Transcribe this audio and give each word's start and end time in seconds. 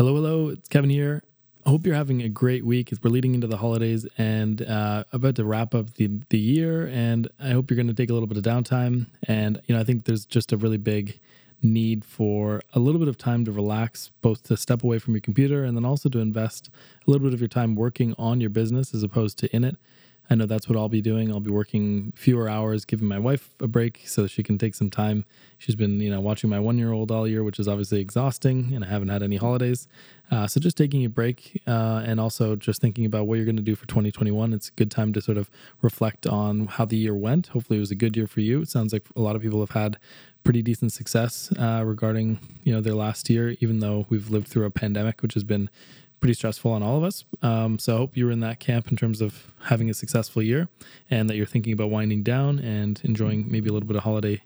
Hello, 0.00 0.14
hello. 0.14 0.48
It's 0.48 0.66
Kevin 0.66 0.88
here. 0.88 1.22
I 1.66 1.68
hope 1.68 1.84
you're 1.84 1.94
having 1.94 2.22
a 2.22 2.28
great 2.30 2.64
week 2.64 2.90
as 2.90 3.02
we're 3.02 3.10
leading 3.10 3.34
into 3.34 3.46
the 3.46 3.58
holidays 3.58 4.06
and 4.16 4.62
uh, 4.62 5.04
about 5.12 5.34
to 5.34 5.44
wrap 5.44 5.74
up 5.74 5.92
the, 5.96 6.08
the 6.30 6.38
year. 6.38 6.86
And 6.86 7.28
I 7.38 7.50
hope 7.50 7.70
you're 7.70 7.76
going 7.76 7.86
to 7.88 7.92
take 7.92 8.08
a 8.08 8.14
little 8.14 8.26
bit 8.26 8.38
of 8.38 8.42
downtime. 8.42 9.08
And, 9.28 9.60
you 9.66 9.74
know, 9.74 9.80
I 9.82 9.84
think 9.84 10.06
there's 10.06 10.24
just 10.24 10.52
a 10.52 10.56
really 10.56 10.78
big 10.78 11.20
need 11.60 12.06
for 12.06 12.62
a 12.72 12.78
little 12.78 12.98
bit 12.98 13.08
of 13.08 13.18
time 13.18 13.44
to 13.44 13.52
relax, 13.52 14.10
both 14.22 14.42
to 14.44 14.56
step 14.56 14.82
away 14.82 14.98
from 14.98 15.12
your 15.12 15.20
computer 15.20 15.64
and 15.64 15.76
then 15.76 15.84
also 15.84 16.08
to 16.08 16.18
invest 16.18 16.70
a 17.06 17.10
little 17.10 17.26
bit 17.26 17.34
of 17.34 17.40
your 17.42 17.48
time 17.48 17.74
working 17.74 18.14
on 18.16 18.40
your 18.40 18.48
business 18.48 18.94
as 18.94 19.02
opposed 19.02 19.36
to 19.40 19.54
in 19.54 19.64
it. 19.64 19.76
I 20.30 20.36
know 20.36 20.46
that's 20.46 20.68
what 20.68 20.78
I'll 20.78 20.88
be 20.88 21.02
doing. 21.02 21.32
I'll 21.32 21.40
be 21.40 21.50
working 21.50 22.12
fewer 22.14 22.48
hours, 22.48 22.84
giving 22.84 23.08
my 23.08 23.18
wife 23.18 23.50
a 23.58 23.66
break 23.66 24.02
so 24.06 24.28
she 24.28 24.44
can 24.44 24.58
take 24.58 24.76
some 24.76 24.88
time. 24.88 25.24
She's 25.58 25.74
been, 25.74 26.00
you 26.00 26.08
know, 26.08 26.20
watching 26.20 26.48
my 26.48 26.60
one 26.60 26.78
year 26.78 26.92
old 26.92 27.10
all 27.10 27.26
year, 27.26 27.42
which 27.42 27.58
is 27.58 27.66
obviously 27.66 28.00
exhausting, 28.00 28.72
and 28.72 28.84
I 28.84 28.88
haven't 28.88 29.08
had 29.08 29.24
any 29.24 29.36
holidays. 29.36 29.88
Uh, 30.30 30.46
so 30.46 30.60
just 30.60 30.76
taking 30.76 31.04
a 31.04 31.08
break 31.08 31.60
uh, 31.66 32.04
and 32.06 32.20
also 32.20 32.54
just 32.54 32.80
thinking 32.80 33.04
about 33.04 33.26
what 33.26 33.34
you're 33.34 33.44
going 33.44 33.56
to 33.56 33.62
do 33.62 33.74
for 33.74 33.88
2021. 33.88 34.52
It's 34.52 34.68
a 34.68 34.72
good 34.72 34.90
time 34.90 35.12
to 35.14 35.20
sort 35.20 35.36
of 35.36 35.50
reflect 35.82 36.28
on 36.28 36.68
how 36.68 36.84
the 36.84 36.96
year 36.96 37.14
went. 37.14 37.48
Hopefully, 37.48 37.78
it 37.78 37.80
was 37.80 37.90
a 37.90 37.96
good 37.96 38.16
year 38.16 38.28
for 38.28 38.40
you. 38.40 38.62
It 38.62 38.68
sounds 38.68 38.92
like 38.92 39.06
a 39.16 39.20
lot 39.20 39.34
of 39.34 39.42
people 39.42 39.58
have 39.58 39.72
had 39.72 39.98
pretty 40.44 40.62
decent 40.62 40.92
success 40.92 41.52
uh, 41.58 41.82
regarding, 41.84 42.38
you 42.62 42.72
know, 42.72 42.80
their 42.80 42.94
last 42.94 43.28
year, 43.28 43.56
even 43.60 43.80
though 43.80 44.06
we've 44.08 44.30
lived 44.30 44.46
through 44.46 44.64
a 44.64 44.70
pandemic, 44.70 45.22
which 45.22 45.34
has 45.34 45.44
been 45.44 45.68
pretty 46.20 46.34
stressful 46.34 46.70
on 46.70 46.82
all 46.82 46.96
of 46.96 47.04
us. 47.04 47.24
Um, 47.42 47.78
so 47.78 47.94
I 47.94 47.98
hope 47.98 48.16
you're 48.16 48.30
in 48.30 48.40
that 48.40 48.60
camp 48.60 48.90
in 48.90 48.96
terms 48.96 49.20
of 49.20 49.48
having 49.64 49.90
a 49.90 49.94
successful 49.94 50.42
year 50.42 50.68
and 51.10 51.28
that 51.28 51.36
you're 51.36 51.46
thinking 51.46 51.72
about 51.72 51.90
winding 51.90 52.22
down 52.22 52.58
and 52.58 53.00
enjoying 53.04 53.50
maybe 53.50 53.68
a 53.68 53.72
little 53.72 53.86
bit 53.86 53.96
of 53.96 54.04
holiday 54.04 54.42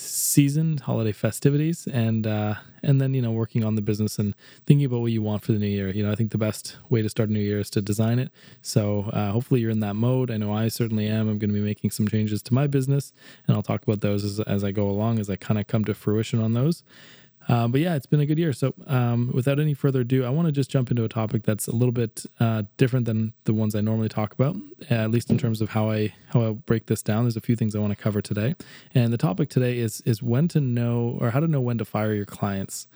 season, 0.00 0.78
holiday 0.78 1.10
festivities, 1.10 1.88
and 1.88 2.26
uh, 2.26 2.54
and 2.82 3.00
then 3.00 3.14
you 3.14 3.20
know 3.20 3.32
working 3.32 3.64
on 3.64 3.74
the 3.74 3.82
business 3.82 4.18
and 4.18 4.34
thinking 4.64 4.86
about 4.86 5.00
what 5.00 5.12
you 5.12 5.20
want 5.20 5.42
for 5.42 5.52
the 5.52 5.58
new 5.58 5.66
year. 5.66 5.88
You 5.88 6.04
know, 6.04 6.12
I 6.12 6.14
think 6.14 6.30
the 6.30 6.38
best 6.38 6.76
way 6.88 7.02
to 7.02 7.08
start 7.08 7.28
a 7.28 7.32
new 7.32 7.40
year 7.40 7.58
is 7.58 7.68
to 7.70 7.82
design 7.82 8.18
it. 8.18 8.30
So 8.62 9.10
uh, 9.12 9.32
hopefully 9.32 9.60
you're 9.60 9.70
in 9.70 9.80
that 9.80 9.94
mode. 9.94 10.30
I 10.30 10.36
know 10.36 10.52
I 10.52 10.68
certainly 10.68 11.06
am. 11.06 11.28
I'm 11.28 11.38
going 11.38 11.50
to 11.50 11.54
be 11.54 11.60
making 11.60 11.90
some 11.90 12.06
changes 12.06 12.42
to 12.42 12.54
my 12.54 12.66
business, 12.66 13.12
and 13.46 13.56
I'll 13.56 13.62
talk 13.62 13.82
about 13.82 14.00
those 14.00 14.24
as, 14.24 14.40
as 14.40 14.62
I 14.62 14.70
go 14.70 14.88
along 14.88 15.18
as 15.18 15.28
I 15.28 15.36
kind 15.36 15.58
of 15.58 15.66
come 15.66 15.84
to 15.86 15.94
fruition 15.94 16.40
on 16.40 16.54
those. 16.54 16.84
Uh, 17.48 17.66
but 17.66 17.80
yeah, 17.80 17.94
it's 17.94 18.06
been 18.06 18.20
a 18.20 18.26
good 18.26 18.38
year. 18.38 18.52
So 18.52 18.74
um, 18.86 19.30
without 19.32 19.58
any 19.58 19.72
further 19.72 20.02
ado, 20.02 20.24
I 20.24 20.28
want 20.28 20.46
to 20.46 20.52
just 20.52 20.70
jump 20.70 20.90
into 20.90 21.04
a 21.04 21.08
topic 21.08 21.44
that's 21.44 21.66
a 21.66 21.72
little 21.72 21.92
bit 21.92 22.26
uh, 22.40 22.64
different 22.76 23.06
than 23.06 23.32
the 23.44 23.54
ones 23.54 23.74
I 23.74 23.80
normally 23.80 24.08
talk 24.10 24.34
about, 24.34 24.56
at 24.90 25.10
least 25.10 25.30
in 25.30 25.38
terms 25.38 25.60
of 25.60 25.70
how 25.70 25.90
I 25.90 26.14
how 26.28 26.46
I 26.46 26.52
break 26.52 26.86
this 26.86 27.02
down. 27.02 27.24
There's 27.24 27.36
a 27.36 27.40
few 27.40 27.56
things 27.56 27.74
I 27.74 27.78
want 27.78 27.96
to 27.96 28.02
cover 28.02 28.20
today, 28.20 28.54
and 28.94 29.12
the 29.12 29.18
topic 29.18 29.48
today 29.48 29.78
is 29.78 30.02
is 30.02 30.22
when 30.22 30.48
to 30.48 30.60
know 30.60 31.16
or 31.20 31.30
how 31.30 31.40
to 31.40 31.48
know 31.48 31.60
when 31.60 31.78
to 31.78 31.84
fire 31.84 32.12
your 32.12 32.26
clients. 32.26 32.86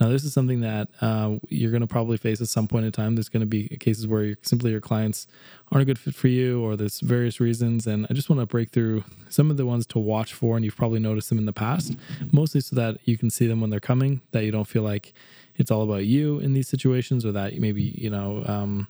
Now, 0.00 0.08
this 0.08 0.24
is 0.24 0.32
something 0.32 0.62
that 0.62 0.88
uh, 1.02 1.36
you're 1.48 1.70
going 1.70 1.82
to 1.82 1.86
probably 1.86 2.16
face 2.16 2.40
at 2.40 2.48
some 2.48 2.66
point 2.66 2.86
in 2.86 2.92
time. 2.92 3.16
There's 3.16 3.28
going 3.28 3.42
to 3.42 3.46
be 3.46 3.68
cases 3.76 4.06
where 4.06 4.34
simply 4.40 4.70
your 4.70 4.80
clients 4.80 5.26
aren't 5.70 5.82
a 5.82 5.84
good 5.84 5.98
fit 5.98 6.14
for 6.14 6.28
you, 6.28 6.62
or 6.62 6.74
there's 6.74 7.00
various 7.00 7.38
reasons. 7.38 7.86
And 7.86 8.06
I 8.08 8.14
just 8.14 8.30
want 8.30 8.40
to 8.40 8.46
break 8.46 8.70
through 8.70 9.04
some 9.28 9.50
of 9.50 9.58
the 9.58 9.66
ones 9.66 9.86
to 9.88 9.98
watch 9.98 10.32
for, 10.32 10.56
and 10.56 10.64
you've 10.64 10.76
probably 10.76 11.00
noticed 11.00 11.28
them 11.28 11.38
in 11.38 11.44
the 11.44 11.52
past, 11.52 11.96
mostly 12.32 12.62
so 12.62 12.74
that 12.76 12.96
you 13.04 13.18
can 13.18 13.28
see 13.28 13.46
them 13.46 13.60
when 13.60 13.68
they're 13.68 13.78
coming, 13.78 14.22
that 14.32 14.44
you 14.44 14.50
don't 14.50 14.64
feel 14.64 14.82
like 14.82 15.12
it's 15.56 15.70
all 15.70 15.82
about 15.82 16.06
you 16.06 16.38
in 16.38 16.54
these 16.54 16.68
situations, 16.68 17.26
or 17.26 17.32
that 17.32 17.58
maybe, 17.58 17.82
you 17.82 18.08
know, 18.08 18.42
um, 18.46 18.88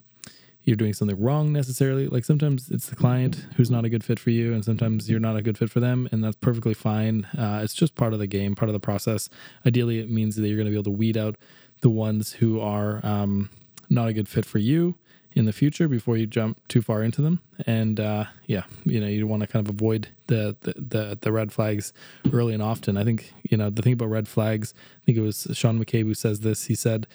you're 0.63 0.75
doing 0.75 0.93
something 0.93 1.19
wrong 1.19 1.51
necessarily. 1.51 2.07
Like 2.07 2.23
sometimes 2.23 2.69
it's 2.69 2.87
the 2.87 2.95
client 2.95 3.45
who's 3.55 3.71
not 3.71 3.85
a 3.85 3.89
good 3.89 4.03
fit 4.03 4.19
for 4.19 4.29
you, 4.29 4.53
and 4.53 4.63
sometimes 4.63 5.09
you're 5.09 5.19
not 5.19 5.35
a 5.35 5.41
good 5.41 5.57
fit 5.57 5.69
for 5.69 5.79
them, 5.79 6.07
and 6.11 6.23
that's 6.23 6.37
perfectly 6.37 6.73
fine. 6.73 7.25
Uh, 7.37 7.61
it's 7.63 7.73
just 7.73 7.95
part 7.95 8.13
of 8.13 8.19
the 8.19 8.27
game, 8.27 8.55
part 8.55 8.69
of 8.69 8.73
the 8.73 8.79
process. 8.79 9.29
Ideally, 9.65 9.99
it 9.99 10.09
means 10.09 10.35
that 10.35 10.47
you're 10.47 10.57
going 10.57 10.65
to 10.65 10.71
be 10.71 10.75
able 10.75 10.83
to 10.83 10.91
weed 10.91 11.17
out 11.17 11.35
the 11.81 11.89
ones 11.89 12.33
who 12.33 12.59
are 12.59 12.99
um, 13.03 13.49
not 13.89 14.07
a 14.07 14.13
good 14.13 14.27
fit 14.27 14.45
for 14.45 14.59
you 14.59 14.95
in 15.33 15.45
the 15.45 15.53
future 15.53 15.87
before 15.87 16.17
you 16.17 16.27
jump 16.27 16.59
too 16.67 16.81
far 16.81 17.01
into 17.03 17.21
them. 17.21 17.41
And 17.65 17.99
uh, 17.99 18.25
yeah, 18.45 18.63
you 18.85 18.99
know, 18.99 19.07
you 19.07 19.25
want 19.25 19.41
to 19.41 19.47
kind 19.47 19.65
of 19.65 19.73
avoid 19.73 20.09
the, 20.27 20.55
the, 20.61 20.73
the 20.77 21.17
the 21.21 21.31
red 21.31 21.51
flags 21.51 21.93
early 22.31 22.53
and 22.53 22.61
often. 22.61 22.97
I 22.97 23.03
think 23.03 23.33
you 23.49 23.57
know 23.57 23.69
the 23.69 23.81
thing 23.81 23.93
about 23.93 24.09
red 24.09 24.27
flags. 24.27 24.73
I 25.01 25.05
think 25.05 25.17
it 25.17 25.21
was 25.21 25.47
Sean 25.53 25.83
McCabe 25.83 26.03
who 26.03 26.13
says 26.13 26.41
this. 26.41 26.65
He 26.65 26.75
said 26.75 27.07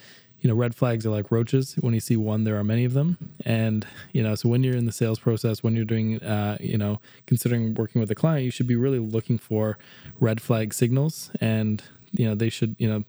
you 0.47 0.53
know, 0.53 0.57
red 0.57 0.73
flags 0.73 1.05
are 1.05 1.09
like 1.09 1.29
roaches. 1.29 1.75
When 1.81 1.93
you 1.93 1.99
see 1.99 2.15
one, 2.15 2.45
there 2.45 2.55
are 2.57 2.63
many 2.63 2.85
of 2.85 2.93
them. 2.93 3.17
And, 3.43 3.85
you 4.13 4.23
know, 4.23 4.33
so 4.33 4.47
when 4.47 4.63
you're 4.63 4.77
in 4.77 4.85
the 4.85 4.93
sales 4.93 5.19
process, 5.19 5.61
when 5.61 5.75
you're 5.75 5.83
doing, 5.83 6.23
uh, 6.23 6.57
you 6.61 6.77
know, 6.77 7.01
considering 7.25 7.73
working 7.73 7.99
with 7.99 8.09
a 8.11 8.15
client, 8.15 8.45
you 8.45 8.51
should 8.51 8.65
be 8.65 8.77
really 8.77 8.99
looking 8.99 9.37
for 9.37 9.77
red 10.21 10.39
flag 10.39 10.73
signals. 10.73 11.31
And, 11.41 11.83
you 12.13 12.25
know, 12.25 12.33
they 12.33 12.47
should, 12.47 12.77
you 12.79 12.87
know, 12.87 13.03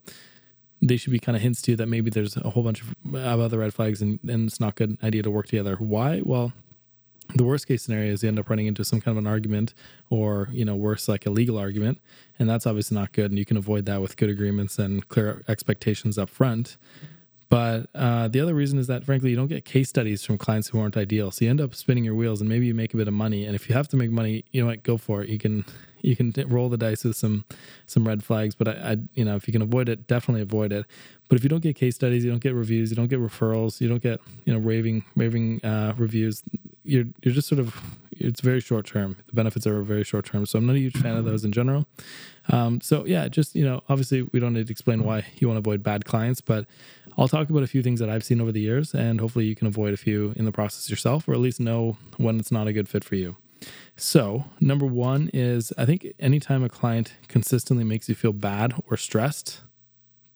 they 0.82 0.97
should 0.97 1.12
be 1.12 1.21
kind 1.21 1.37
of 1.37 1.43
hints 1.43 1.62
to 1.62 1.71
you 1.71 1.77
that 1.77 1.87
maybe 1.87 2.10
there's 2.10 2.37
a 2.37 2.50
whole 2.50 2.65
bunch 2.65 2.82
of, 2.82 3.15
other 3.15 3.59
red 3.59 3.72
flags 3.72 4.03
and, 4.03 4.19
and 4.28 4.48
it's 4.48 4.59
not 4.59 4.71
a 4.71 4.75
good 4.75 4.98
idea 5.04 5.22
to 5.22 5.31
work 5.31 5.47
together. 5.47 5.77
Why? 5.77 6.21
Well, 6.25 6.53
the 7.37 7.44
worst 7.44 7.69
case 7.69 7.84
scenario 7.84 8.12
is 8.15 8.25
you 8.25 8.28
end 8.28 8.41
up 8.41 8.50
running 8.50 8.66
into 8.66 8.84
some 8.84 9.00
kind 9.00 9.16
of 9.16 9.22
an 9.22 9.28
argument 9.28 9.75
or 10.10 10.48
you 10.50 10.65
know 10.65 10.75
worse 10.75 11.09
like 11.09 11.27
a 11.27 11.31
legal 11.31 11.59
argument 11.59 12.00
and 12.38 12.48
that's 12.48 12.66
obviously 12.66 12.97
not 12.97 13.12
good 13.12 13.31
and 13.31 13.38
you 13.38 13.44
can 13.44 13.59
avoid 13.59 13.84
that 13.84 14.00
with 14.00 14.16
good 14.16 14.31
agreements 14.31 14.78
and 14.78 15.06
clear 15.09 15.44
expectations 15.47 16.16
up 16.16 16.31
front 16.31 16.78
but 17.48 17.88
uh, 17.94 18.28
the 18.28 18.41
other 18.41 18.54
reason 18.54 18.78
is 18.78 18.86
that, 18.88 19.04
frankly, 19.04 19.31
you 19.31 19.36
don't 19.36 19.48
get 19.48 19.64
case 19.64 19.88
studies 19.88 20.25
from 20.25 20.36
clients 20.36 20.69
who 20.69 20.81
aren't 20.81 20.97
ideal. 20.97 21.31
So 21.31 21.44
you 21.44 21.50
end 21.50 21.60
up 21.60 21.75
spinning 21.75 22.04
your 22.04 22.14
wheels, 22.14 22.41
and 22.41 22.48
maybe 22.48 22.66
you 22.66 22.75
make 22.75 22.92
a 22.92 22.97
bit 22.97 23.09
of 23.09 23.14
money. 23.14 23.44
And 23.44 23.54
if 23.54 23.69
you 23.69 23.75
have 23.75 23.88
to 23.88 23.97
make 23.97 24.10
money, 24.10 24.44
you 24.53 24.60
know 24.60 24.66
what? 24.66 24.82
Go 24.82 24.98
for 24.98 25.22
it. 25.22 25.28
You 25.28 25.38
can 25.38 25.64
you 26.03 26.14
can 26.14 26.32
roll 26.47 26.69
the 26.69 26.76
dice 26.76 27.04
with 27.04 27.16
some 27.16 27.44
some 27.86 28.06
red 28.06 28.22
flags. 28.22 28.54
But 28.54 28.69
I, 28.69 28.72
I 28.72 28.97
you 29.14 29.25
know, 29.25 29.36
if 29.36 29.48
you 29.48 29.53
can 29.53 29.62
avoid 29.62 29.88
it, 29.88 30.06
definitely 30.06 30.42
avoid 30.42 30.72
it. 30.72 30.84
But 31.28 31.36
if 31.36 31.42
you 31.42 31.48
don't 31.48 31.62
get 31.62 31.76
case 31.76 31.94
studies, 31.94 32.25
you 32.25 32.31
don't 32.31 32.42
get 32.42 32.54
reviews, 32.54 32.91
you 32.91 32.97
don't 32.97 33.09
get 33.09 33.20
referrals, 33.20 33.80
you 33.80 33.88
don't 33.88 34.03
get 34.03 34.20
you 34.44 34.53
know 34.53 34.59
raving 34.59 35.04
raving 35.16 35.65
uh, 35.65 35.94
reviews. 35.97 36.42
You're 36.84 37.06
you're 37.22 37.34
just 37.34 37.48
sort 37.48 37.60
of 37.60 37.75
it's 38.12 38.41
very 38.41 38.60
short 38.60 38.86
term. 38.86 39.16
The 39.28 39.32
benefits 39.32 39.66
are 39.66 39.80
very 39.82 40.04
short 40.04 40.26
term. 40.26 40.44
So 40.44 40.59
I'm 40.59 40.66
not 40.66 40.76
a 40.76 40.80
huge 40.80 40.97
fan 40.97 41.16
of 41.16 41.25
those 41.25 41.44
in 41.44 41.53
general. 41.53 41.86
Um, 42.50 42.80
so 42.80 43.04
yeah, 43.06 43.28
just 43.28 43.54
you 43.54 43.65
know, 43.65 43.82
obviously 43.88 44.22
we 44.22 44.41
don't 44.41 44.54
need 44.54 44.66
to 44.66 44.72
explain 44.72 45.04
why 45.04 45.25
you 45.36 45.48
want 45.48 45.56
to 45.56 45.66
avoid 45.69 45.82
bad 45.82 46.04
clients, 46.04 46.41
but 46.41 46.66
I'll 47.19 47.27
talk 47.27 47.51
about 47.51 47.65
a 47.65 47.67
few 47.67 47.83
things 47.83 47.99
that 47.99 48.09
I've 48.09 48.23
seen 48.23 48.41
over 48.41 48.53
the 48.53 48.61
years, 48.61 48.95
and 48.95 49.21
hopefully 49.21 49.47
you 49.47 49.56
can 49.56 49.67
avoid 49.67 49.93
a 49.93 49.97
few 49.97 50.33
in 50.37 50.45
the 50.45 50.53
process 50.53 50.89
yourself, 50.89 51.29
or 51.29 51.33
at 51.33 51.41
least 51.41 51.59
know 51.59 51.97
when 52.17 52.39
it's 52.39 52.53
not 52.53 52.69
a 52.69 52.73
good 52.73 52.89
fit 52.89 53.03
for 53.03 53.17
you. 53.17 53.37
So, 53.97 54.45
number 54.61 54.87
one 54.87 55.28
is 55.34 55.73
I 55.77 55.84
think 55.84 56.07
anytime 56.21 56.62
a 56.62 56.69
client 56.69 57.15
consistently 57.27 57.83
makes 57.83 58.09
you 58.09 58.15
feel 58.15 58.33
bad 58.33 58.73
or 58.89 58.97
stressed, 58.97 59.62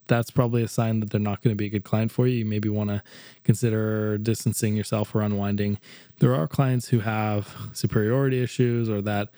that's 0.08 0.32
probably 0.32 0.64
a 0.64 0.68
sign 0.68 0.98
that 0.98 1.10
they're 1.10 1.20
not 1.20 1.40
going 1.40 1.54
to 1.54 1.56
be 1.56 1.66
a 1.66 1.70
good 1.70 1.84
client 1.84 2.10
for 2.10 2.26
you. 2.26 2.38
You 2.38 2.44
maybe 2.44 2.68
want 2.68 2.90
to 2.90 3.04
consider 3.44 4.18
distancing 4.18 4.74
yourself 4.74 5.14
or 5.14 5.20
unwinding. 5.20 5.78
There 6.18 6.34
are 6.34 6.48
clients 6.48 6.88
who 6.88 6.98
have 6.98 7.54
superiority 7.72 8.42
issues 8.42 8.90
or 8.90 9.00
that 9.02 9.28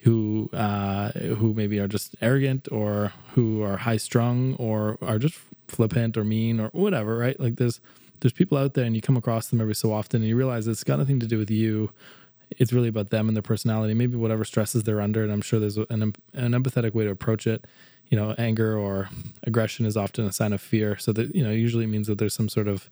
who 0.00 0.50
uh, 0.52 1.12
who 1.12 1.54
maybe 1.54 1.78
are 1.78 1.88
just 1.88 2.14
arrogant 2.20 2.68
or 2.70 3.14
who 3.32 3.62
are 3.62 3.78
high 3.78 3.96
strung 3.96 4.54
or 4.56 4.98
are 5.00 5.18
just 5.18 5.38
flippant 5.70 6.16
or 6.16 6.24
mean 6.24 6.60
or 6.60 6.68
whatever, 6.68 7.16
right? 7.16 7.38
Like 7.38 7.56
there's 7.56 7.80
there's 8.20 8.32
people 8.32 8.58
out 8.58 8.74
there 8.74 8.84
and 8.84 8.94
you 8.94 9.00
come 9.00 9.16
across 9.16 9.48
them 9.48 9.60
every 9.60 9.74
so 9.74 9.92
often 9.92 10.20
and 10.20 10.28
you 10.28 10.36
realize 10.36 10.68
it's 10.68 10.84
got 10.84 10.98
nothing 10.98 11.20
to 11.20 11.26
do 11.26 11.38
with 11.38 11.50
you. 11.50 11.90
It's 12.50 12.72
really 12.72 12.88
about 12.88 13.10
them 13.10 13.28
and 13.28 13.36
their 13.36 13.42
personality, 13.42 13.94
maybe 13.94 14.16
whatever 14.16 14.44
stresses 14.44 14.82
they're 14.82 15.00
under. 15.00 15.22
And 15.22 15.32
I'm 15.32 15.40
sure 15.40 15.58
there's 15.58 15.78
an, 15.78 16.02
an 16.34 16.52
empathetic 16.52 16.92
way 16.92 17.04
to 17.04 17.10
approach 17.10 17.46
it. 17.46 17.66
You 18.08 18.18
know, 18.18 18.34
anger 18.36 18.76
or 18.76 19.08
aggression 19.44 19.86
is 19.86 19.96
often 19.96 20.26
a 20.26 20.32
sign 20.32 20.52
of 20.52 20.60
fear. 20.60 20.98
So 20.98 21.12
that, 21.12 21.34
you 21.34 21.44
know, 21.44 21.52
usually 21.52 21.86
means 21.86 22.08
that 22.08 22.18
there's 22.18 22.34
some 22.34 22.48
sort 22.48 22.66
of 22.66 22.90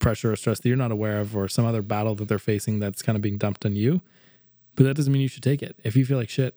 pressure 0.00 0.32
or 0.32 0.36
stress 0.36 0.58
that 0.60 0.68
you're 0.68 0.76
not 0.78 0.90
aware 0.90 1.20
of 1.20 1.36
or 1.36 1.48
some 1.48 1.66
other 1.66 1.82
battle 1.82 2.14
that 2.14 2.28
they're 2.28 2.38
facing 2.38 2.80
that's 2.80 3.02
kind 3.02 3.14
of 3.14 3.22
being 3.22 3.36
dumped 3.36 3.66
on 3.66 3.76
you 3.76 4.00
but 4.78 4.84
that 4.84 4.94
doesn't 4.94 5.12
mean 5.12 5.22
you 5.22 5.28
should 5.28 5.42
take 5.42 5.60
it. 5.60 5.74
If 5.82 5.96
you 5.96 6.06
feel 6.06 6.18
like 6.18 6.28
shit, 6.28 6.54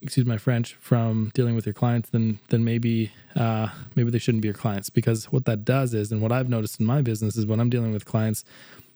excuse 0.00 0.26
my 0.26 0.38
French, 0.38 0.74
from 0.74 1.30
dealing 1.34 1.54
with 1.54 1.66
your 1.66 1.72
clients, 1.72 2.10
then 2.10 2.38
then 2.48 2.64
maybe 2.64 3.12
uh, 3.36 3.68
maybe 3.94 4.10
they 4.10 4.18
shouldn't 4.18 4.42
be 4.42 4.48
your 4.48 4.54
clients 4.54 4.90
because 4.90 5.26
what 5.32 5.44
that 5.46 5.64
does 5.64 5.94
is, 5.94 6.12
and 6.12 6.20
what 6.20 6.32
I've 6.32 6.48
noticed 6.48 6.80
in 6.80 6.86
my 6.86 7.02
business 7.02 7.36
is 7.36 7.46
when 7.46 7.60
I'm 7.60 7.70
dealing 7.70 7.92
with 7.92 8.04
clients, 8.04 8.44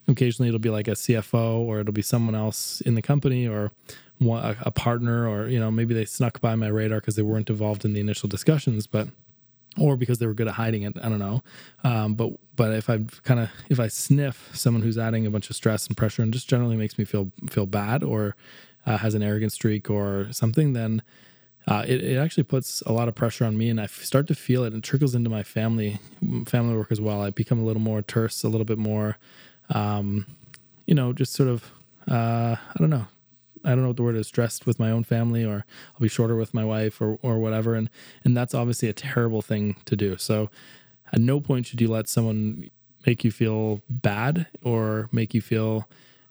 occasionally 0.08 0.48
it'll 0.48 0.60
be 0.60 0.70
like 0.70 0.88
a 0.88 0.92
CFO 0.92 1.58
or 1.58 1.80
it'll 1.80 1.92
be 1.92 2.02
someone 2.02 2.34
else 2.34 2.80
in 2.82 2.94
the 2.94 3.02
company 3.02 3.46
or 3.46 3.72
a 4.20 4.70
partner 4.70 5.28
or 5.28 5.48
you 5.48 5.58
know 5.58 5.70
maybe 5.70 5.94
they 5.94 6.04
snuck 6.04 6.40
by 6.40 6.54
my 6.54 6.68
radar 6.68 7.00
because 7.00 7.16
they 7.16 7.22
weren't 7.22 7.50
involved 7.50 7.84
in 7.84 7.92
the 7.92 8.00
initial 8.00 8.28
discussions, 8.28 8.86
but 8.86 9.08
or 9.78 9.96
because 9.96 10.18
they 10.18 10.26
were 10.26 10.34
good 10.34 10.48
at 10.48 10.54
hiding 10.54 10.82
it. 10.82 10.96
I 11.02 11.08
don't 11.08 11.18
know. 11.18 11.42
Um, 11.82 12.14
but 12.14 12.32
but 12.54 12.72
if 12.72 12.90
I 12.90 13.00
kind 13.24 13.40
of 13.40 13.50
if 13.68 13.80
I 13.80 13.88
sniff 13.88 14.50
someone 14.54 14.82
who's 14.82 14.98
adding 14.98 15.26
a 15.26 15.30
bunch 15.30 15.50
of 15.50 15.56
stress 15.56 15.86
and 15.86 15.96
pressure 15.96 16.22
and 16.22 16.32
just 16.32 16.48
generally 16.48 16.76
makes 16.76 16.98
me 16.98 17.04
feel 17.04 17.30
feel 17.50 17.66
bad 17.66 18.02
or 18.02 18.36
uh, 18.86 18.98
has 18.98 19.14
an 19.14 19.22
arrogant 19.22 19.52
streak 19.52 19.90
or 19.90 20.28
something, 20.32 20.72
then 20.72 21.02
uh, 21.68 21.84
it, 21.86 22.02
it 22.02 22.16
actually 22.16 22.42
puts 22.42 22.82
a 22.82 22.92
lot 22.92 23.08
of 23.08 23.14
pressure 23.14 23.44
on 23.44 23.56
me 23.56 23.68
and 23.68 23.80
I 23.80 23.86
start 23.86 24.26
to 24.28 24.34
feel 24.34 24.64
it 24.64 24.72
and 24.72 24.82
trickles 24.82 25.14
into 25.14 25.30
my 25.30 25.42
family 25.42 26.00
family 26.46 26.76
work 26.76 26.90
as 26.90 27.00
well. 27.00 27.22
I 27.22 27.30
become 27.30 27.60
a 27.60 27.64
little 27.64 27.82
more 27.82 28.02
terse, 28.02 28.42
a 28.42 28.48
little 28.48 28.64
bit 28.64 28.78
more, 28.78 29.16
um, 29.70 30.26
you 30.86 30.94
know, 30.94 31.12
just 31.12 31.32
sort 31.32 31.48
of 31.48 31.70
uh, 32.10 32.56
I 32.58 32.78
don't 32.78 32.90
know, 32.90 33.06
I 33.64 33.70
don't 33.70 33.82
know 33.82 33.88
what 33.88 33.96
the 33.96 34.02
word 34.02 34.16
is 34.16 34.26
stressed 34.26 34.66
with 34.66 34.80
my 34.80 34.90
own 34.90 35.04
family 35.04 35.44
or 35.44 35.64
I'll 35.94 36.00
be 36.00 36.08
shorter 36.08 36.34
with 36.34 36.52
my 36.52 36.64
wife 36.64 37.00
or 37.00 37.18
or 37.22 37.38
whatever 37.38 37.74
and 37.74 37.88
and 38.24 38.36
that's 38.36 38.54
obviously 38.54 38.88
a 38.88 38.92
terrible 38.94 39.42
thing 39.42 39.76
to 39.84 39.94
do. 39.94 40.16
So 40.16 40.50
at 41.12 41.20
no 41.20 41.40
point 41.40 41.66
should 41.66 41.80
you 41.80 41.88
let 41.88 42.08
someone 42.08 42.70
make 43.06 43.22
you 43.24 43.30
feel 43.30 43.82
bad 43.88 44.46
or 44.62 45.08
make 45.12 45.34
you 45.34 45.40
feel 45.40 45.88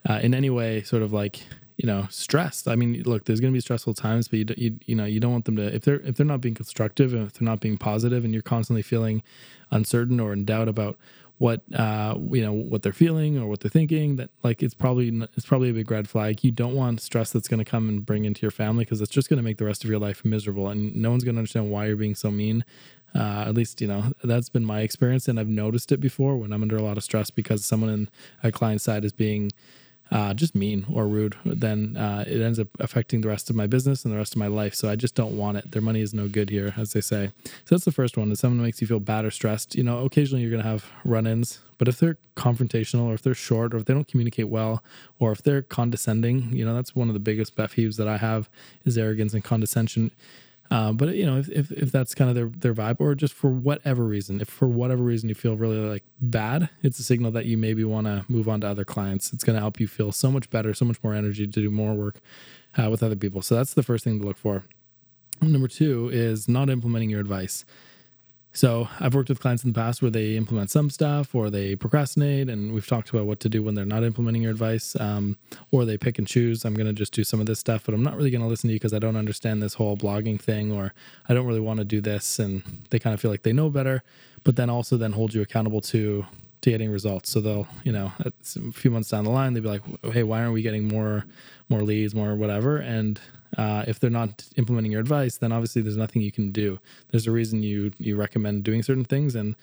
uh, 0.10 0.20
in 0.22 0.34
any 0.34 0.50
way 0.50 0.82
sort 0.82 1.04
of 1.04 1.14
like 1.14 1.46
you 1.78 1.88
know 1.88 2.08
stressed. 2.10 2.68
I 2.68 2.76
mean 2.76 3.04
look 3.04 3.26
there's 3.26 3.40
going 3.40 3.54
to 3.54 3.58
be 3.58 3.62
stressful 3.62 3.94
times 3.94 4.28
but 4.28 4.40
you, 4.40 4.46
you 4.58 4.80
you 4.86 4.96
know 4.96 5.06
you 5.06 5.20
don't 5.20 5.32
want 5.32 5.46
them 5.46 5.56
to 5.56 5.76
if 5.76 5.84
they're 5.84 6.02
if 6.02 6.16
they're 6.16 6.26
not 6.26 6.42
being 6.42 6.56
constructive 6.56 7.14
and 7.14 7.28
if 7.28 7.34
they're 7.34 7.46
not 7.46 7.60
being 7.60 7.78
positive 7.78 8.24
and 8.24 8.34
you're 8.34 8.44
constantly 8.44 8.82
feeling 8.82 9.24
uncertain 9.72 10.20
or 10.20 10.34
in 10.34 10.46
doubt 10.46 10.68
about 10.68 10.98
what 11.38 11.62
uh 11.76 12.16
you 12.30 12.44
know 12.44 12.54
what 12.54 12.84
they're 12.84 12.94
feeling 12.94 13.40
or 13.40 13.48
what 13.48 13.62
they're 13.62 13.70
thinking 13.70 14.16
that 14.18 14.30
like 14.44 14.62
it's 14.62 14.76
probably 14.76 15.08
it's 15.36 15.46
probably 15.46 15.70
a 15.70 15.74
big 15.74 15.90
red 15.90 16.08
flag. 16.08 16.44
You 16.44 16.52
don't 16.52 16.76
want 16.76 17.02
stress 17.02 17.32
that's 17.32 17.48
going 17.48 17.58
to 17.58 17.66
come 17.66 17.90
and 17.90 18.06
bring 18.06 18.26
into 18.26 18.44
your 18.44 18.52
family 18.52 18.86
because 18.86 19.02
it's 19.02 19.12
just 19.12 19.28
going 19.28 19.38
to 19.38 19.44
make 19.44 19.58
the 19.58 19.66
rest 19.66 19.84
of 19.84 19.90
your 19.90 19.98
life 19.98 20.24
miserable 20.24 20.70
and 20.70 20.96
no 20.96 21.10
one's 21.10 21.24
going 21.24 21.34
to 21.34 21.40
understand 21.40 21.72
why 21.72 21.88
you're 21.88 21.96
being 21.96 22.16
so 22.16 22.30
mean. 22.30 22.64
Uh, 23.14 23.44
at 23.46 23.54
least 23.56 23.82
you 23.82 23.88
know 23.88 24.14
that's 24.24 24.48
been 24.48 24.64
my 24.64 24.80
experience 24.80 25.28
and 25.28 25.38
i've 25.38 25.50
noticed 25.50 25.92
it 25.92 26.00
before 26.00 26.38
when 26.38 26.54
i'm 26.54 26.62
under 26.62 26.78
a 26.78 26.82
lot 26.82 26.96
of 26.96 27.04
stress 27.04 27.30
because 27.30 27.66
someone 27.66 27.90
in 27.90 28.10
a 28.42 28.54
client 28.54 28.80
side 28.80 29.04
is 29.04 29.12
being 29.12 29.52
uh, 30.12 30.34
just 30.34 30.54
mean 30.56 30.86
or 30.92 31.08
rude, 31.08 31.36
then 31.46 31.96
uh, 31.96 32.26
it 32.28 32.42
ends 32.42 32.60
up 32.60 32.68
affecting 32.80 33.22
the 33.22 33.30
rest 33.30 33.50
of 33.50 33.56
my 33.56 33.66
business 33.66 34.04
and 34.04 34.14
the 34.14 34.18
rest 34.18 34.34
of 34.34 34.40
my 34.40 34.48
life. 34.48 34.76
So 34.76 34.90
I 34.90 34.96
just 34.96 35.16
don't 35.16 35.38
want 35.38 35.58
it. 35.58 35.72
Their 35.72 35.82
money 35.82 36.02
is 36.02 36.14
no 36.14 36.28
good 36.28 36.50
here, 36.50 36.74
as 36.78 36.92
they 36.94 37.02
say. 37.02 37.32
So 37.46 37.76
that's 37.76 37.86
the 37.86 37.92
first 37.92 38.18
one. 38.18 38.32
If 38.32 38.40
someone 38.40 38.62
makes 38.62 38.82
you 38.82 38.88
feel 38.88 39.00
bad 39.00 39.24
or 39.24 39.32
stressed, 39.32 39.76
you 39.76 39.84
know, 39.84 40.04
occasionally 40.04 40.42
you're 40.42 40.52
going 40.52 40.64
to 40.64 40.70
have 40.70 40.86
run-ins, 41.06 41.60
but 41.78 41.88
if 41.88 41.98
they're 41.98 42.18
confrontational 42.36 43.06
or 43.06 43.14
if 43.14 43.22
they're 43.22 43.34
short 43.34 43.74
or 43.74 43.78
if 43.78 43.86
they 43.86 43.94
don't 43.94 44.08
communicate 44.08 44.50
well 44.50 44.84
or 45.18 45.32
if 45.32 45.42
they're 45.42 45.62
condescending, 45.62 46.52
you 46.52 46.66
know, 46.66 46.76
that's 46.76 46.96
one 46.96 47.08
of 47.08 47.14
the 47.14 47.20
biggest 47.20 47.56
pet 47.56 47.72
peeves 47.72 47.96
that 47.96 48.08
I 48.08 48.18
have 48.18 48.50
is 48.86 48.98
arrogance 48.98 49.34
and 49.34 49.44
condescension 49.44 50.12
uh, 50.72 50.94
but 50.94 51.16
you 51.16 51.26
know, 51.26 51.38
if, 51.38 51.50
if, 51.50 51.72
if 51.72 51.92
that's 51.92 52.16
kind 52.16 52.30
of 52.30 52.36
their 52.36 52.48
their 52.48 52.74
vibe, 52.74 53.02
or 53.02 53.14
just 53.14 53.34
for 53.34 53.50
whatever 53.50 54.06
reason, 54.06 54.40
if 54.40 54.48
for 54.48 54.68
whatever 54.68 55.04
reason 55.04 55.28
you 55.28 55.36
feel 55.36 55.58
really 55.58 55.78
like 55.78 56.04
bad, 56.22 56.70
it's 56.82 56.98
a 56.98 57.04
signal 57.04 57.30
that 57.32 57.46
you 57.46 57.58
maybe 57.58 57.84
want 57.84 58.08
to 58.08 58.24
move 58.30 58.48
on 58.48 58.62
to 58.62 58.68
other 58.68 58.86
clients. 58.86 59.34
It's 59.34 59.44
going 59.44 59.56
to 59.56 59.60
help 59.60 59.82
you 59.82 59.88
feel 59.88 60.14
so 60.14 60.32
much 60.32 60.50
better, 60.50 60.74
so 60.74 60.86
much 60.86 61.04
more 61.04 61.14
energy 61.14 61.46
to 61.46 61.62
do 61.62 61.70
more 61.70 61.94
work 61.94 62.22
uh, 62.78 62.90
with 62.90 63.04
other 63.04 63.18
people. 63.18 63.42
So 63.42 63.56
that's 63.56 63.74
the 63.74 63.84
first 63.84 64.06
thing 64.06 64.22
to 64.22 64.26
look 64.26 64.38
for. 64.38 64.64
Number 65.42 65.68
two 65.68 66.10
is 66.14 66.48
not 66.48 66.70
implementing 66.70 67.10
your 67.10 67.20
advice. 67.20 67.66
So 68.54 68.90
I've 69.00 69.14
worked 69.16 69.30
with 69.30 69.40
clients 69.40 69.64
in 69.64 69.72
the 69.72 69.80
past 69.80 70.02
where 70.02 70.12
they 70.12 70.36
implement 70.36 70.70
some 70.70 70.90
stuff 70.90 71.34
or 71.34 71.50
they 71.50 71.76
procrastinate, 71.76 72.50
and 72.50 72.74
we've 72.74 72.86
talked 72.86 73.10
about 73.10 73.26
what 73.26 73.40
to 73.42 73.50
do 73.50 73.64
when 73.64 73.76
they're 73.76 73.86
not 73.86 74.04
implementing 74.04 74.42
your 74.42 74.52
advice, 74.52 74.96
um, 75.00 75.38
or 75.72 75.86
they 75.86 75.98
pick 75.98 76.18
and 76.18 76.28
choose. 76.28 76.66
I'm 76.66 76.74
going 76.74 76.88
to 76.88 76.94
just 76.94 77.14
do 77.14 77.24
some 77.24 77.40
of 77.40 77.46
this 77.46 77.60
stuff, 77.60 77.84
but 77.86 77.94
I'm 77.94 78.04
not 78.04 78.18
really 78.18 78.30
going 78.30 78.42
to 78.42 78.48
listen 78.48 78.68
to 78.68 78.74
you 78.74 78.80
because 78.80 78.94
I 78.94 79.00
don't 79.00 79.16
understand 79.16 79.64
this 79.64 79.76
whole 79.76 79.96
blogging 79.96 80.40
thing, 80.40 80.72
or 80.72 80.94
I 81.30 81.34
don't 81.34 81.48
really 81.48 81.62
want 81.62 81.80
to 81.80 81.86
do 81.86 82.02
this, 82.02 82.40
and 82.40 82.62
they 82.90 83.00
kind 83.00 83.14
of 83.14 83.22
feel 83.22 83.32
like 83.32 83.44
they 83.44 83.54
know 83.54 83.70
better, 83.70 84.04
but 84.44 84.58
then 84.58 84.70
also 84.70 84.98
then 84.98 85.14
hold 85.14 85.34
you 85.34 85.42
accountable 85.42 85.82
to 85.82 86.26
to 86.62 86.70
getting 86.70 86.92
results. 86.92 87.32
So 87.32 87.42
they'll, 87.42 87.68
you 87.84 87.92
know, 87.92 88.12
a 88.24 88.72
few 88.72 88.92
months 88.92 89.10
down 89.10 89.24
the 89.24 89.32
line, 89.32 89.54
they'll 89.54 89.64
be 89.64 89.70
like, 89.70 90.14
"Hey, 90.14 90.24
why 90.24 90.42
aren't 90.42 90.54
we 90.54 90.62
getting 90.62 90.88
more 90.88 91.26
more 91.70 91.82
leads, 91.82 92.14
more 92.14 92.36
whatever?" 92.36 92.78
And 92.78 93.20
uh, 93.58 93.84
if 93.88 94.00
they're 94.00 94.10
not 94.10 94.46
implementing 94.56 94.92
your 94.92 95.02
advice, 95.02 95.38
then 95.38 95.52
obviously 95.52 95.82
there's 95.82 95.98
nothing 95.98 96.22
you 96.22 96.32
can 96.32 96.52
do. 96.52 96.80
There's 97.10 97.28
a 97.28 97.32
reason 97.32 97.64
you 97.64 97.92
you 98.00 98.16
recommend 98.16 98.64
doing 98.64 98.84
certain 98.84 99.06
things, 99.06 99.36
and 99.36 99.56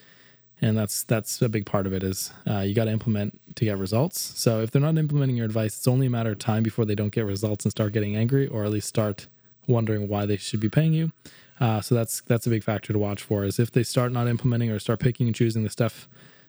and 0.61 0.77
that's 0.77 1.05
that's 1.05 1.41
a 1.41 1.49
big 1.49 1.67
part 1.67 1.87
of 1.87 1.93
it 1.93 2.03
is 2.03 2.33
uh, 2.49 2.61
you 2.61 2.75
got 2.75 2.85
to 2.85 2.91
implement 2.91 3.39
to 3.57 3.65
get 3.65 3.79
results. 3.79 4.21
So 4.21 4.61
if 4.61 4.71
they're 4.71 4.83
not 4.83 4.99
implementing 4.99 5.37
your 5.37 5.47
advice, 5.47 5.77
it's 5.77 5.89
only 5.89 6.07
a 6.07 6.11
matter 6.11 6.31
of 6.31 6.39
time 6.39 6.63
before 6.63 6.85
they 6.85 6.95
don't 6.95 7.13
get 7.13 7.25
results 7.25 7.65
and 7.65 7.73
start 7.73 7.93
getting 7.93 8.17
angry, 8.17 8.47
or 8.47 8.65
at 8.65 8.71
least 8.71 8.89
start 8.89 9.27
wondering 9.67 10.09
why 10.09 10.27
they 10.27 10.37
should 10.37 10.61
be 10.61 10.69
paying 10.69 10.93
you. 10.93 11.13
Uh, 11.61 11.81
so 11.81 11.95
that's 11.95 12.21
that's 12.23 12.47
a 12.47 12.51
big 12.51 12.65
factor 12.65 12.93
to 12.93 12.99
watch 12.99 13.23
for. 13.23 13.45
Is 13.45 13.59
if 13.59 13.71
they 13.71 13.83
start 13.83 14.13
not 14.13 14.29
implementing 14.29 14.71
or 14.71 14.79
start 14.79 15.01
picking 15.01 15.27
and 15.27 15.35
choosing 15.35 15.65
the 15.65 15.71
stuff 15.71 16.09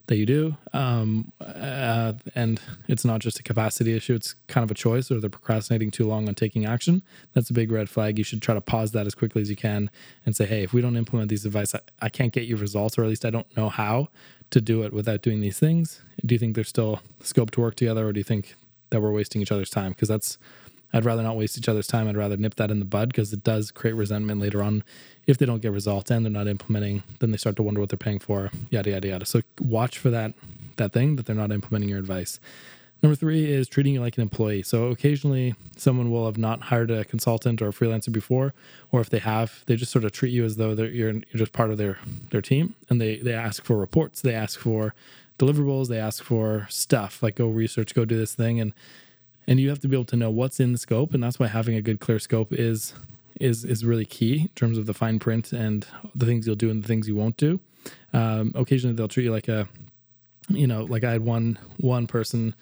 that 0.10 0.18
you 0.18 0.26
do. 0.26 0.58
Um, 0.74 1.32
uh, 1.40 2.14
and 2.36 2.60
it's 2.88 3.06
not 3.06 3.22
just 3.22 3.40
a 3.40 3.44
capacity 3.44 3.96
issue, 3.96 4.16
it's 4.16 4.34
kind 4.48 4.64
of 4.64 4.72
a 4.72 4.74
choice, 4.74 5.12
or 5.12 5.20
they're 5.20 5.30
procrastinating 5.30 5.92
too 5.92 6.06
long 6.06 6.28
on 6.28 6.36
taking 6.36 6.66
action. 6.66 7.04
That's 7.34 7.50
a 7.50 7.54
big 7.54 7.72
red 7.72 7.90
flag. 7.90 8.18
You 8.18 8.24
should 8.24 8.42
try 8.42 8.56
to 8.56 8.62
pause 8.62 8.92
that 8.92 9.06
as 9.06 9.14
quickly 9.14 9.42
as 9.42 9.50
you 9.50 9.56
can 9.56 9.90
and 10.26 10.36
say, 10.36 10.46
hey, 10.46 10.64
if 10.64 10.74
we 10.74 10.82
don't 10.82 10.98
implement 10.98 11.30
these 11.30 11.46
advice, 11.46 11.76
I, 11.76 11.82
I 12.02 12.10
can't 12.10 12.34
get 12.34 12.46
you 12.46 12.58
results, 12.58 12.98
or 12.98 13.04
at 13.04 13.10
least 13.10 13.24
I 13.24 13.30
don't 13.30 13.56
know 13.56 13.70
how 13.70 14.10
to 14.50 14.60
do 14.60 14.82
it 14.82 14.92
without 14.92 15.22
doing 15.22 15.42
these 15.42 15.60
things. 15.60 16.02
Do 16.26 16.34
you 16.34 16.40
think 16.40 16.56
there's 16.56 16.70
still 16.70 17.02
scope 17.22 17.52
to 17.52 17.62
work 17.62 17.76
together, 17.76 18.08
or 18.08 18.12
do 18.12 18.20
you 18.20 18.24
think 18.24 18.56
that 18.90 19.02
we're 19.02 19.12
wasting 19.12 19.44
each 19.44 19.52
other's 19.52 19.70
time? 19.70 19.92
Because 19.92 20.10
that's 20.10 20.40
I'd 20.92 21.06
rather 21.06 21.24
not 21.24 21.38
waste 21.38 21.58
each 21.58 21.70
other's 21.70 21.88
time. 21.88 22.08
I'd 22.08 22.18
rather 22.18 22.38
nip 22.38 22.56
that 22.56 22.72
in 22.72 22.80
the 22.80 22.86
bud 22.86 23.10
because 23.10 23.32
it 23.32 23.44
does 23.44 23.72
create 23.72 23.94
resentment 23.94 24.42
later 24.42 24.64
on 24.64 24.84
if 25.28 25.38
they 25.38 25.46
don't 25.46 25.62
get 25.62 25.72
results 25.72 26.10
and 26.10 26.26
they're 26.26 26.32
not 26.32 26.48
implementing. 26.48 27.04
Then 27.20 27.32
they 27.32 27.38
start 27.38 27.56
to 27.58 27.64
wonder 27.64 27.80
what 27.80 27.90
they're 27.90 27.98
paying 27.98 28.20
for. 28.20 28.52
Yada 28.70 28.92
yada 28.92 29.08
yada. 29.08 29.26
So 29.26 29.42
watch 29.60 29.98
for 29.98 30.10
that 30.10 30.34
that 30.78 30.94
thing 30.94 31.18
that 31.18 31.26
they're 31.26 31.36
not 31.36 31.52
implementing 31.52 31.90
your 31.90 32.00
advice. 32.00 32.40
Number 33.02 33.16
three 33.16 33.50
is 33.50 33.70
treating 33.70 33.94
you 33.94 34.02
like 34.02 34.18
an 34.18 34.24
employee. 34.24 34.62
So 34.62 34.88
occasionally 34.88 35.56
someone 35.78 36.12
will 36.12 36.26
have 36.26 36.38
not 36.38 36.64
hired 36.64 36.92
a 36.92 37.06
consultant 37.06 37.62
or 37.62 37.70
a 37.70 37.72
freelancer 37.72 38.12
before, 38.12 38.54
or 38.92 39.00
if 39.00 39.10
they 39.10 39.20
have, 39.20 39.64
they 39.68 39.78
just 39.78 39.92
sort 39.92 40.04
of 40.04 40.12
treat 40.12 40.32
you 40.32 40.44
as 40.44 40.58
though 40.58 40.72
you're, 40.74 41.12
you're 41.12 41.24
just 41.36 41.54
part 41.54 41.72
of 41.72 41.78
their 41.78 42.00
their 42.32 42.42
team, 42.42 42.76
and 42.90 43.00
they 43.00 43.18
they 43.18 43.34
ask 43.34 43.64
for 43.64 43.78
reports, 43.78 44.22
they 44.22 44.34
ask 44.34 44.60
for 44.60 44.94
deliverables, 45.38 45.88
they 45.88 46.00
ask 46.00 46.24
for 46.24 46.68
stuff 46.70 47.24
like 47.24 47.36
go 47.36 47.48
research, 47.48 47.96
go 47.96 48.04
do 48.04 48.18
this 48.18 48.34
thing, 48.34 48.60
and 48.60 48.74
and 49.50 49.60
you 49.60 49.68
have 49.70 49.80
to 49.80 49.88
be 49.88 49.96
able 49.96 50.06
to 50.06 50.16
know 50.16 50.30
what's 50.30 50.60
in 50.60 50.72
the 50.72 50.78
scope 50.78 51.14
and 51.14 51.24
that's 51.24 51.40
why 51.40 51.48
having 51.48 51.76
a 51.76 51.82
good 51.82 52.00
clear 52.00 52.20
scope 52.20 52.54
is 52.54 52.94
is 53.40 53.66
is 53.66 53.84
really 53.84 54.06
key 54.06 54.42
in 54.42 54.50
terms 54.50 54.78
of 54.78 54.86
the 54.86 54.94
fine 54.94 55.18
print 55.18 55.52
and 55.52 55.88
the 56.14 56.26
things 56.26 56.46
you'll 56.46 56.56
do 56.56 56.70
and 56.70 56.84
the 56.84 56.88
things 56.88 57.08
you 57.08 57.16
won't 57.16 57.36
do. 57.38 57.60
Um, 58.14 58.54
occasionally 58.56 58.96
they'll 58.96 59.08
treat 59.08 59.24
you 59.24 59.32
like 59.32 59.48
a 59.48 59.68
you 60.50 60.68
know 60.68 60.84
like 60.84 61.04
i 61.04 61.12
had 61.12 61.24
one 61.24 61.58
one 61.78 62.08
person 62.08 62.56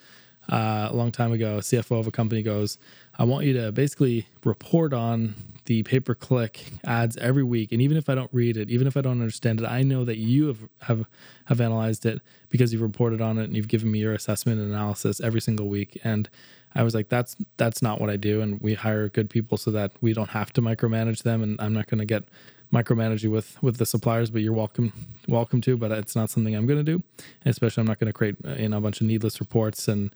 uh, 0.50 0.88
a 0.90 0.94
long 0.94 1.10
time 1.10 1.32
ago 1.32 1.58
cfo 1.58 1.98
of 1.98 2.06
a 2.06 2.10
company 2.10 2.42
goes 2.42 2.78
i 3.18 3.24
want 3.24 3.46
you 3.46 3.54
to 3.54 3.72
basically 3.72 4.26
report 4.44 4.92
on 4.92 5.34
the 5.64 5.82
pay 5.82 5.98
per 5.98 6.14
click 6.14 6.66
ads 6.84 7.16
every 7.16 7.42
week 7.42 7.72
and 7.72 7.80
even 7.80 7.96
if 7.96 8.10
i 8.10 8.14
don't 8.14 8.28
read 8.32 8.58
it 8.58 8.70
even 8.70 8.86
if 8.86 8.96
i 8.96 9.00
don't 9.00 9.20
understand 9.20 9.60
it 9.60 9.66
i 9.66 9.82
know 9.82 10.04
that 10.04 10.18
you 10.18 10.48
have 10.48 10.58
have, 10.82 11.06
have 11.46 11.60
analyzed 11.62 12.04
it 12.04 12.20
because 12.50 12.72
you've 12.72 12.82
reported 12.82 13.20
on 13.20 13.38
it 13.38 13.44
and 13.44 13.56
you've 13.56 13.68
given 13.68 13.90
me 13.90 13.98
your 13.98 14.12
assessment 14.12 14.60
and 14.60 14.72
analysis 14.72 15.20
every 15.20 15.40
single 15.40 15.68
week. 15.68 15.98
And 16.04 16.28
I 16.74 16.82
was 16.82 16.94
like, 16.94 17.08
that's 17.08 17.36
that's 17.56 17.82
not 17.82 18.00
what 18.00 18.10
I 18.10 18.16
do, 18.16 18.40
and 18.40 18.60
we 18.60 18.74
hire 18.74 19.08
good 19.08 19.30
people 19.30 19.58
so 19.58 19.70
that 19.72 19.92
we 20.00 20.12
don't 20.12 20.30
have 20.30 20.52
to 20.54 20.62
micromanage 20.62 21.22
them, 21.22 21.42
and 21.42 21.60
I'm 21.60 21.72
not 21.72 21.86
going 21.88 21.98
to 21.98 22.04
get 22.04 22.24
micromanaging 22.72 23.30
with 23.30 23.60
with 23.62 23.78
the 23.78 23.86
suppliers, 23.86 24.30
but 24.30 24.42
you're 24.42 24.52
welcome 24.52 24.92
welcome 25.26 25.60
to, 25.62 25.76
but 25.76 25.90
it's 25.90 26.14
not 26.14 26.30
something 26.30 26.54
I'm 26.54 26.66
going 26.66 26.84
to 26.84 26.98
do. 26.98 27.02
Especially, 27.44 27.80
I'm 27.80 27.86
not 27.86 27.98
going 27.98 28.08
to 28.08 28.12
create 28.12 28.36
uh, 28.44 28.54
you 28.54 28.68
know 28.68 28.78
a 28.78 28.80
bunch 28.80 29.00
of 29.00 29.06
needless 29.06 29.40
reports 29.40 29.88
and 29.88 30.10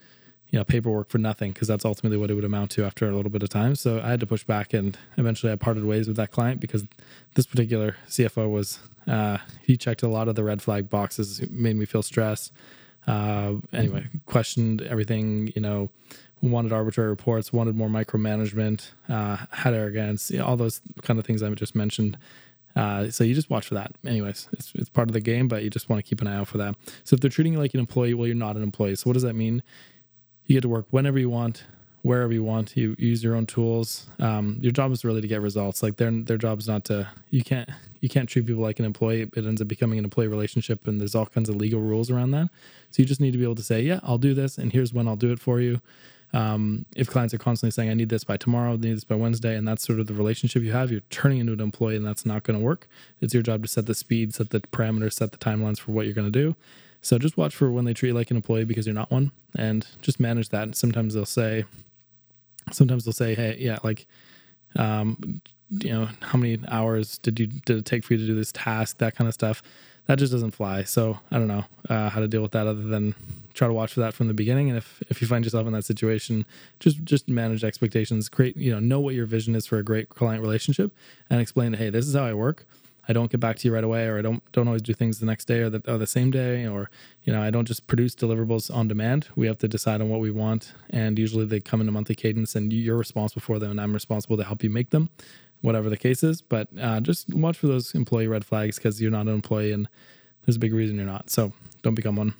you 0.51 0.59
know 0.59 0.65
paperwork 0.65 1.09
for 1.09 1.19
nothing 1.19 1.53
because 1.53 1.69
that's 1.69 1.85
ultimately 1.85 2.19
what 2.19 2.31
it 2.31 2.35
would 2.35 2.45
amount 2.45 2.71
to 2.73 2.85
after 2.85 3.09
a 3.09 3.17
little 3.17 3.31
bit 3.31 3.43
of 3.43 3.49
time. 3.49 3.75
So 3.75 4.01
I 4.01 4.11
had 4.11 4.21
to 4.21 4.27
push 4.27 4.45
back, 4.45 4.75
and 4.75 4.97
eventually 5.17 5.53
I 5.53 5.57
parted 5.57 5.85
ways 5.85 6.07
with 6.07 6.17
that 6.17 6.31
client 6.31 6.61
because 6.61 6.85
this 7.35 7.47
particular 7.47 7.97
CFO 8.09 8.51
was 8.51 8.79
uh, 9.09 9.39
he 9.63 9.77
checked 9.77 10.03
a 10.03 10.09
lot 10.09 10.29
of 10.29 10.35
the 10.35 10.45
red 10.45 10.63
flag 10.63 10.91
boxes, 10.91 11.43
made 11.51 11.77
me 11.77 11.87
feel 11.87 12.03
stressed. 12.03 12.53
Uh, 13.07 13.55
anyway, 13.73 14.07
questioned 14.27 14.81
everything, 14.83 15.53
you 15.57 15.61
know, 15.61 15.91
wanted 16.43 16.73
arbitrary 16.73 17.09
reports, 17.09 17.53
wanted 17.53 17.77
more 17.77 17.89
micromanagement, 17.89 18.91
uh, 19.09 19.37
had 19.53 19.75
arrogance, 19.75 20.31
you 20.31 20.39
know, 20.39 20.45
all 20.45 20.57
those 20.57 20.81
kind 21.03 21.19
of 21.19 21.25
things 21.25 21.43
I've 21.43 21.55
just 21.55 21.75
mentioned. 21.75 22.19
Uh, 22.75 23.11
so 23.11 23.23
you 23.23 23.35
just 23.35 23.51
watch 23.51 23.67
for 23.67 23.75
that. 23.75 23.93
Anyways, 24.05 24.49
it's, 24.53 24.73
it's 24.75 24.89
part 24.89 25.09
of 25.09 25.13
the 25.13 25.21
game, 25.21 25.47
but 25.47 25.63
you 25.63 25.71
just 25.71 25.89
want 25.89 26.03
to 26.03 26.09
keep 26.09 26.21
an 26.21 26.27
eye 26.27 26.37
out 26.37 26.49
for 26.49 26.59
that. 26.59 26.75
So 27.05 27.15
if 27.15 27.21
they're 27.21 27.31
treating 27.31 27.53
you 27.53 27.59
like 27.59 27.75
an 27.75 27.81
employee, 27.81 28.15
well, 28.15 28.27
you're 28.27 28.35
not 28.35 28.57
an 28.57 28.63
employee. 28.63 28.97
So 28.97 29.09
what 29.09 29.15
does 29.15 29.23
that 29.23 29.35
mean? 29.35 29.63
You 30.47 30.57
get 30.57 30.63
to 30.63 30.69
work 30.69 30.87
whenever 30.91 31.19
you 31.19 31.31
want, 31.31 31.65
wherever 32.03 32.33
you 32.33 32.43
want. 32.43 32.77
You 32.77 32.97
use 32.99 33.23
your 33.23 33.35
own 33.37 33.47
tools. 33.47 34.07
Um, 34.19 34.59
your 34.61 34.73
job 34.73 34.91
is 34.91 35.05
really 35.05 35.21
to 35.21 35.29
get 35.29 35.41
results. 35.41 35.83
Like 35.83 35.97
their 35.97 36.11
their 36.11 36.37
job 36.37 36.59
is 36.59 36.67
not 36.67 36.85
to. 36.87 37.09
You 37.31 37.45
can't 37.45 37.69
you 38.01 38.09
can't 38.09 38.29
treat 38.29 38.47
people 38.47 38.63
like 38.63 38.79
an 38.79 38.85
employee. 38.85 39.31
It 39.37 39.47
ends 39.47 39.63
up 39.63 39.69
becoming 39.69 39.99
an 39.99 40.05
employee 40.05 40.29
relationship, 40.29 40.87
and 40.89 41.01
there's 41.01 41.15
all 41.15 41.27
kinds 41.27 41.49
of 41.49 41.57
legal 41.57 41.81
rules 41.81 42.11
around 42.11 42.33
that. 42.33 42.49
So 42.91 43.03
you 43.03 43.05
just 43.07 43.21
need 43.21 43.31
to 43.33 43.39
be 43.39 43.45
able 43.45 43.55
to 43.55 43.63
say, 43.63 43.83
yeah, 43.83 44.01
I'll 44.03 44.19
do 44.19 44.35
this, 44.35 44.59
and 44.59 44.73
here's 44.73 44.93
when 44.93 45.07
I'll 45.07 45.17
do 45.17 45.31
it 45.31 45.39
for 45.39 45.61
you. 45.61 45.81
Um, 46.33 46.87
if 46.97 47.09
clients 47.09 47.35
are 47.35 47.39
constantly 47.39 47.73
saying, 47.73 47.91
I 47.91 47.95
need 47.95 48.09
this 48.09 48.25
by 48.25 48.37
tomorrow, 48.39 48.73
I 48.73 48.77
need 48.77 48.95
this 48.95 49.05
by 49.05 49.17
Wednesday, 49.17 49.55
and 49.55 49.69
that's 49.69 49.87
sort 49.87 50.01
of 50.01 50.07
the 50.07 50.15
relationship 50.15 50.63
you 50.63 50.73
have, 50.73 50.91
you're 50.91 51.03
turning 51.11 51.39
into 51.39 51.53
an 51.53 51.61
employee 51.61 51.97
and 51.97 52.07
that's 52.07 52.25
not 52.25 52.43
going 52.43 52.59
to 52.59 52.65
work. 52.65 52.89
It's 53.21 53.35
your 53.35 53.43
job 53.43 53.63
to 53.63 53.69
set 53.69 53.87
the 53.87 53.95
speed, 53.95 54.35
set 54.35 54.51
the 54.51 54.61
parameters, 54.61 55.15
set 55.15 55.33
the 55.33 55.39
timelines 55.39 55.79
for 55.79 55.93
what 55.93 56.07
you're 56.07 56.15
going 56.15 56.31
to 56.31 56.39
do. 56.39 56.57
So 57.03 57.19
just 57.19 57.37
watch 57.37 57.55
for 57.55 57.71
when 57.71 57.85
they 57.85 57.93
treat 57.93 58.11
you 58.11 58.15
like 58.15 58.31
an 58.31 58.37
employee 58.37 58.65
because 58.65 58.87
you're 58.87 58.95
not 58.95 59.11
one 59.11 59.33
and 59.57 59.87
just 60.01 60.21
manage 60.21 60.51
that. 60.51 60.63
And 60.63 60.77
sometimes 60.77 61.15
they'll 61.15 61.27
say, 61.27 61.65
sometimes 62.71 63.05
they'll 63.05 63.13
say, 63.13 63.35
Hey, 63.35 63.57
yeah, 63.59 63.79
like, 63.83 64.07
um, 64.77 65.41
you 65.69 65.91
know, 65.91 66.09
how 66.21 66.39
many 66.39 66.61
hours 66.69 67.19
did 67.19 67.41
you, 67.41 67.49
did 67.49 67.79
it 67.79 67.85
take 67.85 68.05
for 68.05 68.15
you 68.15 68.21
to 68.21 68.27
do 68.27 68.37
this 68.37 68.53
task? 68.53 68.99
That 68.99 69.17
kind 69.17 69.27
of 69.27 69.35
stuff. 69.35 69.63
That 70.07 70.19
just 70.19 70.33
doesn't 70.33 70.53
fly. 70.53 70.85
So 70.85 71.19
I 71.31 71.39
don't 71.39 71.49
know 71.49 71.65
uh, 71.91 72.09
how 72.09 72.21
to 72.21 72.29
deal 72.29 72.43
with 72.43 72.53
that 72.53 72.69
other 72.69 72.83
than 72.83 73.17
try 73.53 73.69
to 73.69 73.75
watch 73.75 73.93
for 73.93 74.01
that 74.01 74.15
from 74.15 74.29
the 74.29 74.35
beginning. 74.35 74.69
And 74.69 74.79
if 74.79 75.03
if 75.09 75.21
you 75.21 75.27
find 75.27 75.45
yourself 75.45 75.67
in 75.67 75.73
that 75.73 75.85
situation, 75.85 76.45
just 76.81 77.03
just 77.05 77.29
manage 77.29 77.65
expectations. 77.65 78.29
Create 78.29 78.57
you 78.57 78.73
know 78.73 78.81
know 78.81 79.01
what 79.01 79.15
your 79.15 79.27
vision 79.27 79.55
is 79.55 79.67
for 79.67 79.79
a 79.79 79.83
great 79.83 80.09
client 80.09 80.43
relationship, 80.43 80.93
and 81.31 81.41
explain, 81.41 81.75
hey, 81.75 81.91
this 81.91 82.07
is 82.07 82.15
how 82.15 82.25
I 82.25 82.35
work. 82.35 82.67
I 83.09 83.13
don't 83.13 83.31
get 83.31 83.41
back 83.41 83.57
to 83.59 83.69
you 83.69 83.75
right 83.75 83.83
away, 83.83 84.07
or 84.07 84.19
I 84.19 84.23
don't 84.23 84.43
don't 84.53 84.69
always 84.69 84.83
do 84.83 84.95
things 84.95 85.19
the 85.19 85.27
next 85.27 85.47
day 85.47 85.61
or 85.61 85.71
the, 85.71 85.83
or 85.91 85.99
the 85.99 86.07
same 86.07 86.31
day, 86.31 86.67
or 86.67 86.91
you 87.25 87.33
know 87.33 87.43
I 87.43 87.51
don't 87.51 87.65
just 87.65 87.87
produce 87.87 88.15
deliverables 88.15 88.75
on 88.75 88.89
demand. 88.89 89.29
We 89.35 89.47
have 89.47 89.59
to 89.59 89.69
decide 89.69 90.01
on 90.01 90.09
what 90.09 90.21
we 90.21 90.31
want, 90.31 90.73
and 90.91 91.19
usually 91.19 91.45
they 91.45 91.61
come 91.61 91.81
in 91.81 91.89
a 91.89 91.93
monthly 91.93 92.15
cadence, 92.15 92.55
and 92.55 92.73
you're 92.73 92.97
responsible 92.97 93.43
for 93.43 93.59
them, 93.59 93.73
and 93.73 93.81
I'm 93.81 93.93
responsible 93.93 94.37
to 94.37 94.45
help 94.45 94.63
you 94.63 94.71
make 94.71 94.91
them, 94.91 95.11
whatever 95.63 95.91
the 95.91 95.97
case 95.97 96.23
is. 96.23 96.41
But 96.43 96.69
uh, 96.81 97.01
just 97.01 97.33
watch 97.35 97.59
for 97.59 97.67
those 97.67 97.95
employee 97.95 98.29
red 98.29 98.45
flags 98.45 98.77
because 98.77 99.03
you're 99.03 99.11
not 99.11 99.27
an 99.27 99.35
employee, 99.35 99.73
and 99.73 99.89
there's 100.45 100.57
a 100.57 100.61
big 100.61 100.73
reason 100.73 100.97
you're 100.97 101.05
not. 101.05 101.29
So 101.29 101.53
don't 101.83 101.95
become 101.95 102.15
one. 102.15 102.35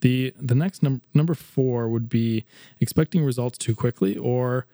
The 0.00 0.34
the 0.38 0.54
next 0.54 0.82
number 0.82 1.02
number 1.14 1.34
four 1.34 1.88
would 1.88 2.08
be 2.08 2.44
expecting 2.80 3.24
results 3.24 3.58
too 3.58 3.74
quickly 3.74 4.16
or 4.16 4.66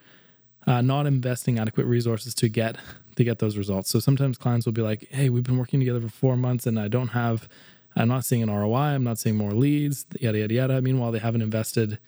uh, 0.67 0.81
not 0.81 1.07
investing 1.07 1.59
adequate 1.59 1.87
resources 1.87 2.35
to 2.37 2.49
get 2.49 2.77
to 3.17 3.25
get 3.25 3.39
those 3.39 3.57
results. 3.57 3.91
So 3.91 4.01
sometimes 4.01 4.39
clients 4.39 4.67
will 4.67 4.73
be 4.73 4.83
like, 4.83 5.09
"Hey, 5.11 5.29
we've 5.29 5.45
been 5.45 5.59
working 5.59 5.81
together 5.81 6.01
for 6.01 6.09
four 6.09 6.37
months, 6.37 6.67
and 6.67 6.79
I 6.79 6.89
don't 6.89 7.09
have, 7.09 7.49
I'm 7.95 8.09
not 8.09 8.25
seeing 8.25 8.43
an 8.43 8.51
ROI. 8.51 8.95
I'm 8.95 9.05
not 9.05 9.19
seeing 9.19 9.37
more 9.37 9.53
leads. 9.53 10.07
Yada 10.21 10.39
yada 10.39 10.55
yada." 10.55 10.83
Meanwhile, 10.83 11.13
they 11.13 11.19
haven't 11.19 11.43
invested 11.43 11.99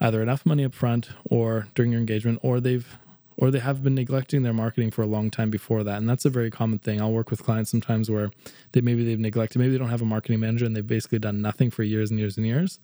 either 0.00 0.22
enough 0.22 0.44
money 0.44 0.64
up 0.64 0.74
front 0.74 1.08
or 1.24 1.68
during 1.74 1.92
your 1.92 2.00
engagement, 2.00 2.38
or 2.42 2.60
they've 2.60 2.98
or 3.36 3.50
they 3.50 3.58
have 3.58 3.82
been 3.82 3.94
neglecting 3.94 4.42
their 4.42 4.52
marketing 4.52 4.90
for 4.90 5.02
a 5.02 5.06
long 5.06 5.30
time 5.30 5.50
before 5.50 5.82
that. 5.84 5.98
And 5.98 6.08
that's 6.08 6.24
a 6.24 6.30
very 6.30 6.50
common 6.50 6.78
thing. 6.78 7.00
I'll 7.00 7.12
work 7.12 7.30
with 7.30 7.42
clients 7.42 7.70
sometimes 7.70 8.10
where 8.10 8.30
they 8.72 8.80
maybe 8.80 9.04
they've 9.04 9.18
neglected, 9.18 9.58
maybe 9.58 9.72
they 9.72 9.78
don't 9.78 9.90
have 9.90 10.02
a 10.02 10.06
marketing 10.06 10.40
manager 10.40 10.64
and 10.64 10.76
they've 10.76 10.86
basically 10.86 11.18
done 11.18 11.42
nothing 11.42 11.70
for 11.70 11.82
years 11.82 12.10
and 12.10 12.18
years 12.20 12.36
and 12.36 12.46
years. 12.46 12.78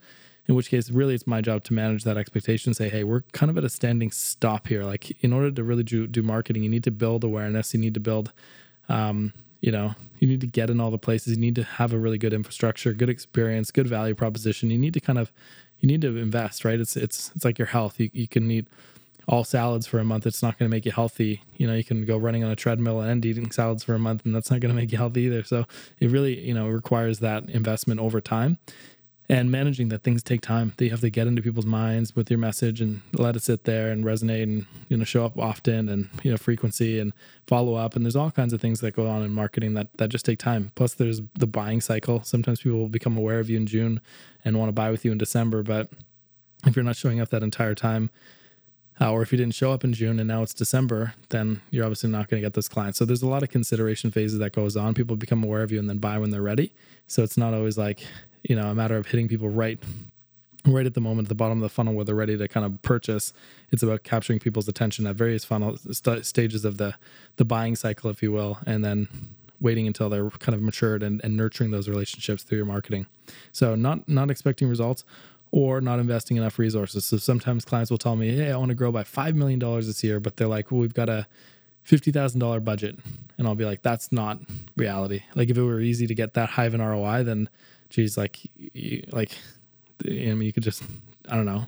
In 0.47 0.57
which 0.57 0.71
case, 0.71 0.91
really, 0.91 1.15
it's 1.15 1.29
my 1.29 1.41
job 1.41 1.63
to 1.65 1.75
manage 1.75 2.03
that 2.05 2.17
expectation. 2.17 2.75
Say, 2.75 2.89
hey, 2.89 3.05
we're 3.05 3.21
kind 3.33 3.51
of 3.51 3.59
at 3.59 3.63
a 3.63 3.69
standing 3.69 4.11
stop 4.11 4.67
here. 4.67 4.83
Like, 4.83 5.23
in 5.23 5.33
order 5.33 5.51
to 5.53 5.63
really 5.63 5.85
do, 5.85 6.09
do 6.09 6.23
marketing, 6.23 6.65
you 6.65 6.69
need 6.69 6.83
to 6.85 6.91
build 6.91 7.23
awareness. 7.23 7.73
You 7.73 7.79
need 7.79 7.95
to 7.95 8.01
build, 8.01 8.33
um, 8.89 9.33
you 9.61 9.71
know, 9.71 9.95
you 10.19 10.27
need 10.27 10.41
to 10.41 10.49
get 10.49 10.69
in 10.69 10.81
all 10.81 10.91
the 10.91 10.99
places. 10.99 11.35
You 11.35 11.41
need 11.41 11.55
to 11.57 11.63
have 11.63 11.93
a 11.93 11.99
really 11.99 12.19
good 12.19 12.33
infrastructure, 12.33 12.93
good 12.93 13.11
experience, 13.11 13.71
good 13.71 13.87
value 13.87 14.15
proposition. 14.15 14.71
You 14.71 14.79
need 14.79 14.95
to 14.95 15.01
kind 15.01 15.19
of, 15.19 15.31
you 15.79 15.87
need 15.87 16.01
to 16.01 16.17
invest, 16.17 16.65
right? 16.65 16.81
It's 16.81 16.97
it's 16.97 17.31
it's 17.37 17.45
like 17.45 17.59
your 17.59 17.69
health. 17.69 18.01
You 18.01 18.11
you 18.13 18.27
can 18.27 18.51
eat 18.51 18.67
all 19.29 19.45
salads 19.45 19.87
for 19.87 19.99
a 19.99 20.05
month, 20.05 20.27
it's 20.27 20.43
not 20.43 20.59
going 20.59 20.69
to 20.69 20.75
make 20.75 20.85
you 20.85 20.93
healthy. 20.93 21.43
You 21.57 21.67
know, 21.67 21.75
you 21.75 21.85
can 21.85 22.05
go 22.05 22.17
running 22.17 22.45
on 22.45 22.51
a 22.51 22.57
treadmill 22.57 23.01
and 23.01 23.25
eating 23.25 23.51
salads 23.51 23.85
for 23.85 23.95
a 23.95 23.99
month, 23.99 24.25
and 24.25 24.35
that's 24.35 24.51
not 24.51 24.61
going 24.61 24.75
to 24.75 24.81
make 24.81 24.93
you 24.93 24.99
healthy 24.99 25.23
either. 25.23 25.45
So 25.45 25.67
it 25.99 26.11
really, 26.11 26.39
you 26.41 26.55
know, 26.55 26.69
requires 26.69 27.21
that 27.21 27.49
investment 27.49 28.01
over 28.01 28.21
time 28.21 28.59
and 29.29 29.49
managing 29.49 29.91
that 29.91 30.03
things 30.03 30.25
take 30.25 30.41
time. 30.41 30.73
That 30.77 30.87
you 30.87 30.91
have 30.91 31.03
to 31.03 31.11
get 31.11 31.29
into 31.29 31.41
people's 31.41 31.65
minds 31.65 32.17
with 32.17 32.29
your 32.29 32.39
message 32.41 32.81
and 32.81 33.03
let 33.13 33.37
it 33.37 33.43
sit 33.45 33.63
there 33.63 33.93
and 33.93 34.05
resonate 34.05 34.43
and, 34.43 34.67
you 34.89 34.97
know, 34.97 35.05
show 35.05 35.25
up 35.25 35.39
often 35.39 35.89
and, 35.89 36.09
you 36.25 36.33
know, 36.33 36.37
frequency 36.37 36.99
and 36.99 37.13
follow 37.47 37.77
up. 37.77 37.95
And 37.95 38.05
there's 38.05 38.17
all 38.17 38.33
kinds 38.33 38.53
of 38.53 38.61
things 38.61 38.81
that 38.81 38.97
go 38.97 39.07
on 39.07 39.23
in 39.23 39.33
marketing 39.33 39.75
that, 39.75 39.97
that 39.99 40.09
just 40.09 40.25
take 40.25 40.41
time. 40.41 40.73
Plus 40.75 40.95
there's 40.95 41.21
the 41.39 41.47
buying 41.47 41.81
cycle. 41.81 42.25
Sometimes 42.25 42.63
people 42.63 42.81
will 42.81 42.89
become 42.89 43.17
aware 43.17 43.39
of 43.39 43.49
you 43.49 43.57
in 43.57 43.67
June 43.67 44.01
and 44.45 44.59
want 44.59 44.69
to 44.69 44.73
buy 44.73 44.91
with 44.91 45.05
you 45.05 45.13
in 45.13 45.19
December. 45.19 45.63
But 45.63 45.89
if 46.67 46.75
you're 46.75 46.85
not 46.85 46.97
showing 46.97 47.21
up 47.21 47.29
that 47.29 47.45
entire 47.45 47.77
time, 47.77 48.11
uh, 49.01 49.11
or 49.11 49.23
if 49.23 49.33
you 49.33 49.39
didn't 49.39 49.55
show 49.55 49.73
up 49.73 49.85
in 49.85 49.93
June 49.93 50.19
and 50.19 50.29
now 50.29 50.43
it's 50.43 50.53
December, 50.53 51.15
then 51.31 51.61
you're 51.71 51.85
obviously 51.85 52.11
not 52.11 52.29
going 52.29 52.43
to 52.43 52.47
get 52.47 52.55
those 52.55 52.69
clients. 52.69 52.99
So 52.99 53.05
there's 53.05 53.23
a 53.23 53.29
lot 53.29 53.43
of 53.43 53.49
consideration 53.49 54.11
phases 54.11 54.39
that 54.39 54.53
goes 54.53 54.77
on. 54.77 54.95
People 54.95 55.17
become 55.17 55.43
aware 55.43 55.63
of 55.63 55.73
you 55.73 55.79
and 55.79 55.89
then 55.89 55.99
buy 55.99 56.19
when 56.19 56.31
they're 56.31 56.43
ready. 56.43 56.73
So 57.07 57.23
it's 57.23 57.37
not 57.37 57.55
always 57.55 57.79
like 57.79 58.01
you 58.45 58.57
know 58.57 58.71
a 58.71 58.75
matter 58.75 58.97
of 58.97 59.07
hitting 59.07 59.29
people 59.29 59.49
right 59.49 59.79
right 60.67 60.85
at 60.85 60.93
the 60.95 61.01
moment 61.01 61.27
at 61.27 61.29
the 61.31 61.35
bottom 61.35 61.59
of 61.59 61.63
the 61.63 61.69
funnel 61.71 61.95
where 61.95 62.05
they're 62.05 62.15
ready 62.15 62.37
to 62.37 62.49
kind 62.49 62.67
of 62.67 62.81
purchase. 62.83 63.33
It's 63.71 63.83
about 63.83 64.05
capturing 64.05 64.39
people's 64.39 64.69
attention 64.69 65.07
at 65.07 65.17
various 65.17 65.45
funnel 65.45 65.79
st- 65.91 66.27
stages 66.27 66.65
of 66.65 66.77
the 66.77 66.95
the 67.37 67.45
buying 67.45 67.77
cycle, 67.77 68.11
if 68.11 68.23
you 68.23 68.33
will, 68.33 68.59
and 68.67 68.85
then 68.85 69.09
waiting 69.61 69.87
until 69.87 70.09
they're 70.09 70.31
kind 70.31 70.55
of 70.55 70.63
matured 70.63 71.03
and, 71.03 71.21
and 71.23 71.37
nurturing 71.37 71.71
those 71.71 71.89
relationships 71.89 72.43
through 72.43 72.57
your 72.57 72.67
marketing. 72.67 73.07
So 73.53 73.75
not 73.75 74.09
not 74.09 74.31
expecting 74.31 74.69
results 74.69 75.05
or 75.53 75.81
not 75.81 75.99
investing 75.99 76.37
enough 76.37 76.59
resources. 76.59 77.05
So 77.05 77.17
sometimes 77.17 77.65
clients 77.65 77.91
will 77.91 77.99
tell 77.99 78.17
me, 78.17 78.37
"Hey, 78.37 78.53
I 78.53 78.57
want 78.57 78.71
to 78.71 78.75
grow 78.75 78.93
by 78.93 79.05
five 79.05 79.35
million 79.35 79.59
dollars 79.59 79.87
this 79.87 80.03
year," 80.05 80.21
but 80.21 80.37
they're 80.37 80.49
like, 80.49 80.71
"Well, 80.71 80.81
we've 80.81 80.95
got 80.95 81.09
a 81.09 81.27
fifty 81.83 82.13
thousand 82.13 82.41
dollar 82.41 82.61
budget," 82.61 82.99
and 83.39 83.47
I'll 83.47 83.55
be 83.55 83.65
like, 83.65 83.83
"That's 83.83 84.13
not 84.13 84.39
reality. 84.77 85.23
Like, 85.35 85.51
if 85.51 85.59
it 85.59 85.63
were 85.63 85.81
easy 85.81 86.07
to 86.07 86.15
get 86.15 86.35
that 86.35 86.51
high 86.51 86.67
of 86.67 86.75
an 86.75 86.81
ROI, 86.81 87.25
then, 87.25 87.49
geez, 87.89 88.17
like, 88.17 88.39
you, 88.57 89.05
like, 89.13 89.33
I 90.07 90.11
mean, 90.11 90.43
you 90.43 90.53
could 90.53 90.63
just, 90.63 90.83
I 91.29 91.37
don't 91.37 91.47
know." 91.47 91.67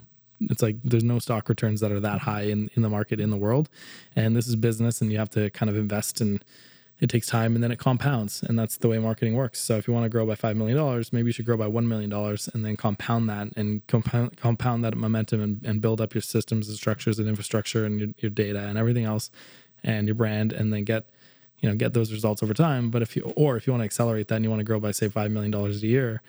It's 0.49 0.61
like 0.61 0.77
there's 0.83 1.03
no 1.03 1.19
stock 1.19 1.47
returns 1.47 1.79
that 1.79 1.91
are 1.91 2.01
that 2.01 2.19
high 2.19 2.43
in, 2.43 2.69
in 2.73 2.81
the 2.81 2.89
market 2.89 3.19
in 3.19 3.29
the 3.29 3.37
world. 3.37 3.69
And 4.15 4.35
this 4.35 4.47
is 4.47 4.57
business 4.57 5.01
and 5.01 5.09
you 5.11 5.17
have 5.17 5.29
to 5.31 5.49
kind 5.51 5.69
of 5.69 5.77
invest 5.77 6.19
and 6.19 6.43
it 6.99 7.09
takes 7.09 7.27
time 7.27 7.55
and 7.55 7.63
then 7.63 7.71
it 7.71 7.79
compounds 7.79 8.43
and 8.43 8.57
that's 8.57 8.77
the 8.77 8.87
way 8.87 8.97
marketing 8.99 9.33
works. 9.33 9.59
So 9.59 9.77
if 9.77 9.87
you 9.87 9.93
want 9.93 10.05
to 10.05 10.09
grow 10.09 10.25
by 10.25 10.35
$5 10.35 10.55
million 10.55 11.03
maybe 11.11 11.27
you 11.27 11.33
should 11.33 11.45
grow 11.45 11.57
by 11.57 11.67
$1 11.67 11.85
million 11.85 12.11
and 12.11 12.65
then 12.65 12.77
compound 12.77 13.29
that 13.29 13.49
and 13.57 13.85
compound, 13.87 14.37
compound 14.37 14.83
that 14.85 14.95
momentum 14.95 15.41
and, 15.41 15.61
and 15.65 15.81
build 15.81 15.99
up 15.99 16.13
your 16.13 16.21
systems 16.21 16.69
and 16.69 16.77
structures 16.77 17.19
and 17.19 17.27
infrastructure 17.27 17.85
and 17.85 17.99
your, 17.99 18.09
your 18.17 18.29
data 18.29 18.59
and 18.59 18.77
everything 18.77 19.05
else 19.05 19.31
and 19.83 20.07
your 20.07 20.15
brand 20.15 20.53
and 20.53 20.71
then 20.71 20.83
get 20.83 21.09
you 21.59 21.69
know 21.69 21.75
get 21.75 21.93
those 21.93 22.11
results 22.11 22.43
over 22.43 22.53
time. 22.53 22.89
But 22.89 23.01
if 23.01 23.15
you 23.15 23.33
or 23.35 23.55
if 23.55 23.65
you 23.65 23.73
want 23.73 23.81
to 23.81 23.85
accelerate 23.85 24.27
that 24.27 24.35
and 24.35 24.43
you 24.43 24.49
want 24.49 24.59
to 24.59 24.65
grow 24.65 24.79
by 24.79 24.91
say 24.91 25.07
$5 25.07 25.31
million 25.31 25.53
a 25.53 25.69
year 25.69 26.21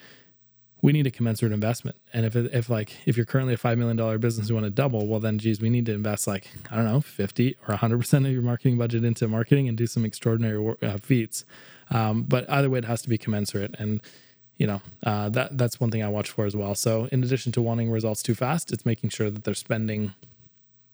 we 0.84 0.92
need 0.92 1.06
a 1.06 1.10
commensurate 1.10 1.50
investment. 1.50 1.96
And 2.12 2.26
if 2.26 2.36
if 2.36 2.68
like 2.68 2.94
if 3.06 3.16
you're 3.16 3.24
currently 3.24 3.54
a 3.54 3.56
five 3.56 3.78
million 3.78 3.96
dollar 3.96 4.18
business, 4.18 4.50
you 4.50 4.54
want 4.54 4.66
to 4.66 4.70
double, 4.70 5.06
well 5.06 5.18
then, 5.18 5.38
geez, 5.38 5.58
we 5.58 5.70
need 5.70 5.86
to 5.86 5.94
invest 5.94 6.26
like 6.26 6.50
I 6.70 6.76
don't 6.76 6.84
know, 6.84 7.00
fifty 7.00 7.56
or 7.66 7.74
hundred 7.76 8.00
percent 8.00 8.26
of 8.26 8.32
your 8.32 8.42
marketing 8.42 8.76
budget 8.76 9.02
into 9.02 9.26
marketing 9.26 9.66
and 9.66 9.78
do 9.78 9.86
some 9.86 10.04
extraordinary 10.04 10.76
uh, 10.82 10.98
feats. 10.98 11.46
Um, 11.90 12.24
but 12.24 12.48
either 12.50 12.68
way, 12.68 12.80
it 12.80 12.84
has 12.84 13.00
to 13.00 13.08
be 13.08 13.16
commensurate, 13.16 13.74
and 13.78 14.02
you 14.58 14.66
know 14.66 14.82
uh, 15.04 15.30
that 15.30 15.56
that's 15.56 15.80
one 15.80 15.90
thing 15.90 16.02
I 16.02 16.08
watch 16.08 16.28
for 16.28 16.44
as 16.44 16.54
well. 16.54 16.74
So 16.74 17.08
in 17.10 17.24
addition 17.24 17.50
to 17.52 17.62
wanting 17.62 17.90
results 17.90 18.22
too 18.22 18.34
fast, 18.34 18.70
it's 18.70 18.84
making 18.84 19.08
sure 19.08 19.30
that 19.30 19.44
they're 19.44 19.54
spending 19.54 20.12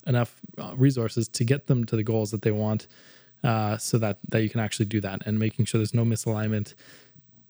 enough 0.06 0.36
uh, 0.56 0.72
resources 0.76 1.26
to 1.26 1.42
get 1.42 1.66
them 1.66 1.84
to 1.86 1.96
the 1.96 2.04
goals 2.04 2.30
that 2.30 2.42
they 2.42 2.52
want, 2.52 2.86
uh, 3.42 3.76
so 3.76 3.98
that 3.98 4.18
that 4.28 4.42
you 4.42 4.50
can 4.50 4.60
actually 4.60 4.86
do 4.86 5.00
that, 5.00 5.26
and 5.26 5.40
making 5.40 5.64
sure 5.64 5.80
there's 5.80 5.94
no 5.94 6.04
misalignment 6.04 6.74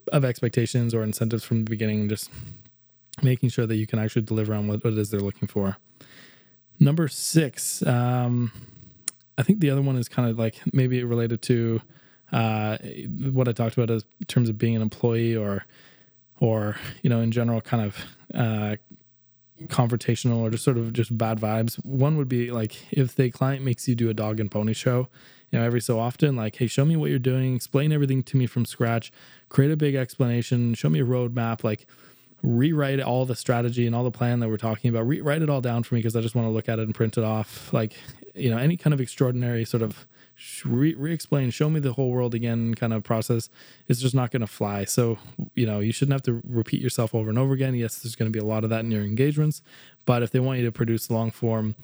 of 0.09 0.25
expectations 0.25 0.95
or 0.95 1.03
incentives 1.03 1.45
from 1.45 1.65
the 1.65 1.71
beginning, 1.71 2.09
just 2.09 2.31
making 3.23 3.49
sure 3.51 3.67
that 3.67 3.77
you 3.77 3.87
can 3.87 3.99
actually 3.99 4.23
deliver 4.23 4.55
on 4.55 4.69
what, 4.69 4.83
what 4.85 4.93
it 4.93 4.99
is 4.99 5.11
they're 5.11 5.21
looking 5.21 5.49
for. 5.49 5.77
Number 6.79 7.09
six, 7.09 7.85
um, 7.87 8.53
I 9.37 9.43
think 9.43 9.61
the 9.61 9.71
other 9.71 9.83
one 9.83 9.97
is 9.97 10.09
kind 10.09 10.31
of 10.31 10.39
like 10.39 10.61
maybe 10.73 11.05
related 11.05 11.43
to 11.43 11.83
uh, 12.33 12.79
what 13.33 13.49
I 13.49 13.53
talked 13.53 13.77
about 13.77 13.91
in 13.91 14.27
terms 14.27 14.49
of 14.49 14.57
being 14.57 14.77
an 14.77 14.83
employee 14.83 15.37
or, 15.37 15.67
or 16.39 16.77
you 17.03 17.11
know, 17.11 17.21
in 17.21 17.33
general, 17.33 17.61
kind 17.61 17.85
of 17.85 17.97
uh, 18.35 18.77
confrontational 19.67 20.39
or 20.39 20.51
just 20.51 20.65
sort 20.65 20.79
of 20.79 20.93
just 20.93 21.17
bad 21.17 21.39
vibes. 21.39 21.75
One 21.85 22.17
would 22.17 22.29
be 22.29 22.51
like 22.51 22.77
if 22.91 23.15
the 23.15 23.31
client 23.31 23.65
makes 23.65 23.87
you 23.89 23.95
do 23.95 24.09
a 24.09 24.15
dog 24.15 24.41
and 24.41 24.51
pony 24.51 24.73
show, 24.73 25.09
you 25.51 25.59
know, 25.59 25.65
every 25.65 25.81
so 25.81 25.99
often, 25.99 26.37
like, 26.37 26.57
hey, 26.57 26.67
show 26.67 26.85
me 26.85 26.97
what 26.97 27.11
you're 27.11 27.19
doing, 27.19 27.57
explain 27.57 27.93
everything 27.93 28.23
to 28.25 28.37
me 28.37 28.47
from 28.47 28.65
scratch, 28.65 29.13
create 29.49 29.71
a 29.71 29.77
big 29.77 29.95
explanation, 29.95 30.75
show 30.75 30.89
me 30.89 31.01
a 31.01 31.05
roadmap, 31.05 31.65
like 31.65 31.87
rewrite 32.43 33.01
all 33.01 33.27
the 33.27 33.37
strategy 33.37 33.87
and 33.87 33.95
all 33.95 34.05
the 34.05 34.11
plan 34.11 34.41
that 34.41 34.49
we're 34.49 34.57
talking 34.57 34.89
about, 34.89 35.07
rewrite 35.07 35.43
it 35.43 35.51
all 35.51 35.61
down 35.61 35.83
for 35.83 35.95
me 35.95 35.99
because 35.99 36.17
I 36.17 36.21
just 36.21 36.35
want 36.35 36.47
to 36.47 36.51
look 36.51 36.69
at 36.69 36.79
it 36.79 36.83
and 36.83 36.95
print 36.95 37.19
it 37.19 37.25
off. 37.25 37.73
Like, 37.73 37.95
you 38.35 38.51
know, 38.51 38.59
any 38.59 38.77
kind 38.77 38.95
of 38.95 39.01
extraordinary 39.01 39.65
sort 39.65 39.83
of 39.83 40.07
re 40.65 41.13
explain, 41.13 41.51
show 41.51 41.69
me 41.69 41.81
the 41.81 41.93
whole 41.93 42.11
world 42.11 42.35
again 42.35 42.75
kind 42.75 42.93
of 42.93 43.03
process 43.03 43.49
is 43.89 44.01
just 44.01 44.15
not 44.15 44.31
going 44.31 44.41
to 44.41 44.47
fly. 44.47 44.85
So, 44.85 45.19
you 45.55 45.67
know, 45.67 45.81
you 45.81 45.93
shouldn't 45.93 46.13
have 46.13 46.23
to 46.23 46.43
repeat 46.49 46.81
yourself 46.81 47.15
over 47.15 47.29
and 47.29 47.39
over 47.39 47.53
again. 47.53 47.75
Yes, 47.75 47.99
there's 47.99 48.17
going 48.17 48.31
to 48.31 48.37
be 48.37 48.43
a 48.43 48.49
lot 48.49 48.65
of 48.65 48.71
that 48.71 48.81
in 48.81 48.91
your 48.91 49.03
engagements, 49.03 49.63
but 50.07 50.23
if 50.23 50.31
they 50.31 50.41
want 50.41 50.59
you 50.59 50.65
to 50.65 50.73
produce 50.73 51.11
long 51.11 51.31
form, 51.31 51.75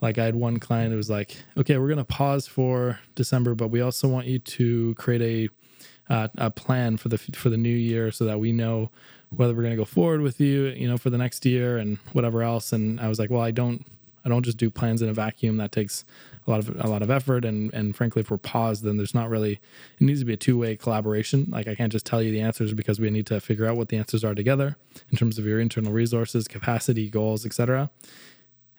like 0.00 0.18
I 0.18 0.24
had 0.24 0.36
one 0.36 0.58
client 0.58 0.90
who 0.90 0.96
was 0.96 1.10
like, 1.10 1.36
okay, 1.56 1.78
we're 1.78 1.88
going 1.88 1.98
to 1.98 2.04
pause 2.04 2.46
for 2.46 3.00
December, 3.14 3.54
but 3.54 3.68
we 3.68 3.80
also 3.80 4.08
want 4.08 4.26
you 4.26 4.38
to 4.38 4.94
create 4.94 5.22
a 5.22 5.48
uh, 6.06 6.28
a 6.36 6.50
plan 6.50 6.98
for 6.98 7.08
the 7.08 7.16
for 7.16 7.48
the 7.48 7.56
new 7.56 7.74
year 7.74 8.10
so 8.10 8.26
that 8.26 8.38
we 8.38 8.52
know 8.52 8.90
whether 9.30 9.54
we're 9.54 9.62
going 9.62 9.72
to 9.72 9.76
go 9.76 9.84
forward 9.84 10.20
with 10.20 10.40
you, 10.40 10.66
you 10.66 10.88
know, 10.88 10.98
for 10.98 11.10
the 11.10 11.18
next 11.18 11.44
year 11.44 11.78
and 11.78 11.98
whatever 12.12 12.42
else. 12.42 12.72
And 12.72 13.00
I 13.00 13.08
was 13.08 13.18
like, 13.18 13.30
well, 13.30 13.40
I 13.40 13.50
don't 13.50 13.84
I 14.24 14.28
don't 14.28 14.44
just 14.44 14.56
do 14.56 14.70
plans 14.70 15.02
in 15.02 15.08
a 15.08 15.12
vacuum. 15.12 15.56
That 15.58 15.72
takes 15.72 16.04
a 16.46 16.50
lot 16.50 16.60
of 16.60 16.84
a 16.84 16.88
lot 16.88 17.02
of 17.02 17.10
effort. 17.10 17.44
And 17.44 17.72
and 17.74 17.94
frankly 17.94 18.20
if 18.20 18.30
we're 18.30 18.38
paused 18.38 18.82
then 18.84 18.96
there's 18.96 19.14
not 19.14 19.30
really 19.30 19.52
it 19.52 20.00
needs 20.00 20.20
to 20.20 20.26
be 20.26 20.34
a 20.34 20.36
two-way 20.36 20.76
collaboration. 20.76 21.48
Like 21.50 21.68
i 21.68 21.74
can't 21.74 21.92
just 21.92 22.06
tell 22.06 22.22
you 22.22 22.30
the 22.30 22.40
answers 22.40 22.72
because 22.74 23.00
we 23.00 23.10
need 23.10 23.26
to 23.26 23.40
figure 23.40 23.66
out 23.66 23.76
what 23.76 23.88
the 23.88 23.96
answers 23.96 24.24
are 24.24 24.34
together 24.34 24.76
in 25.10 25.16
terms 25.16 25.38
of 25.38 25.46
your 25.46 25.60
internal 25.60 25.92
resources 25.92 26.48
capacity 26.48 27.10
goals 27.10 27.44
etc 27.46 27.90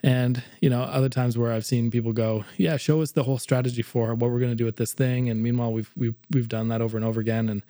and 0.03 0.43
you 0.61 0.69
know 0.69 0.81
other 0.81 1.09
times 1.09 1.37
where 1.37 1.51
i've 1.51 1.65
seen 1.65 1.89
people 1.89 2.13
go 2.13 2.45
yeah 2.57 2.77
show 2.77 3.01
us 3.01 3.11
the 3.11 3.23
whole 3.23 3.39
strategy 3.39 3.81
for 3.81 4.13
what 4.13 4.29
we're 4.29 4.39
going 4.39 4.51
to 4.51 4.55
do 4.55 4.65
with 4.65 4.77
this 4.77 4.93
thing. 4.93 5.29
And 5.29 5.41
meanwhile 5.41 5.71
we've 5.73 5.91
we've 5.97 6.15
we've 6.31 6.49
done 6.49 6.67
that 6.69 6.81
over 6.81 6.97
and 6.97 7.05
over 7.05 7.19
again. 7.19 7.49
And 7.49 7.63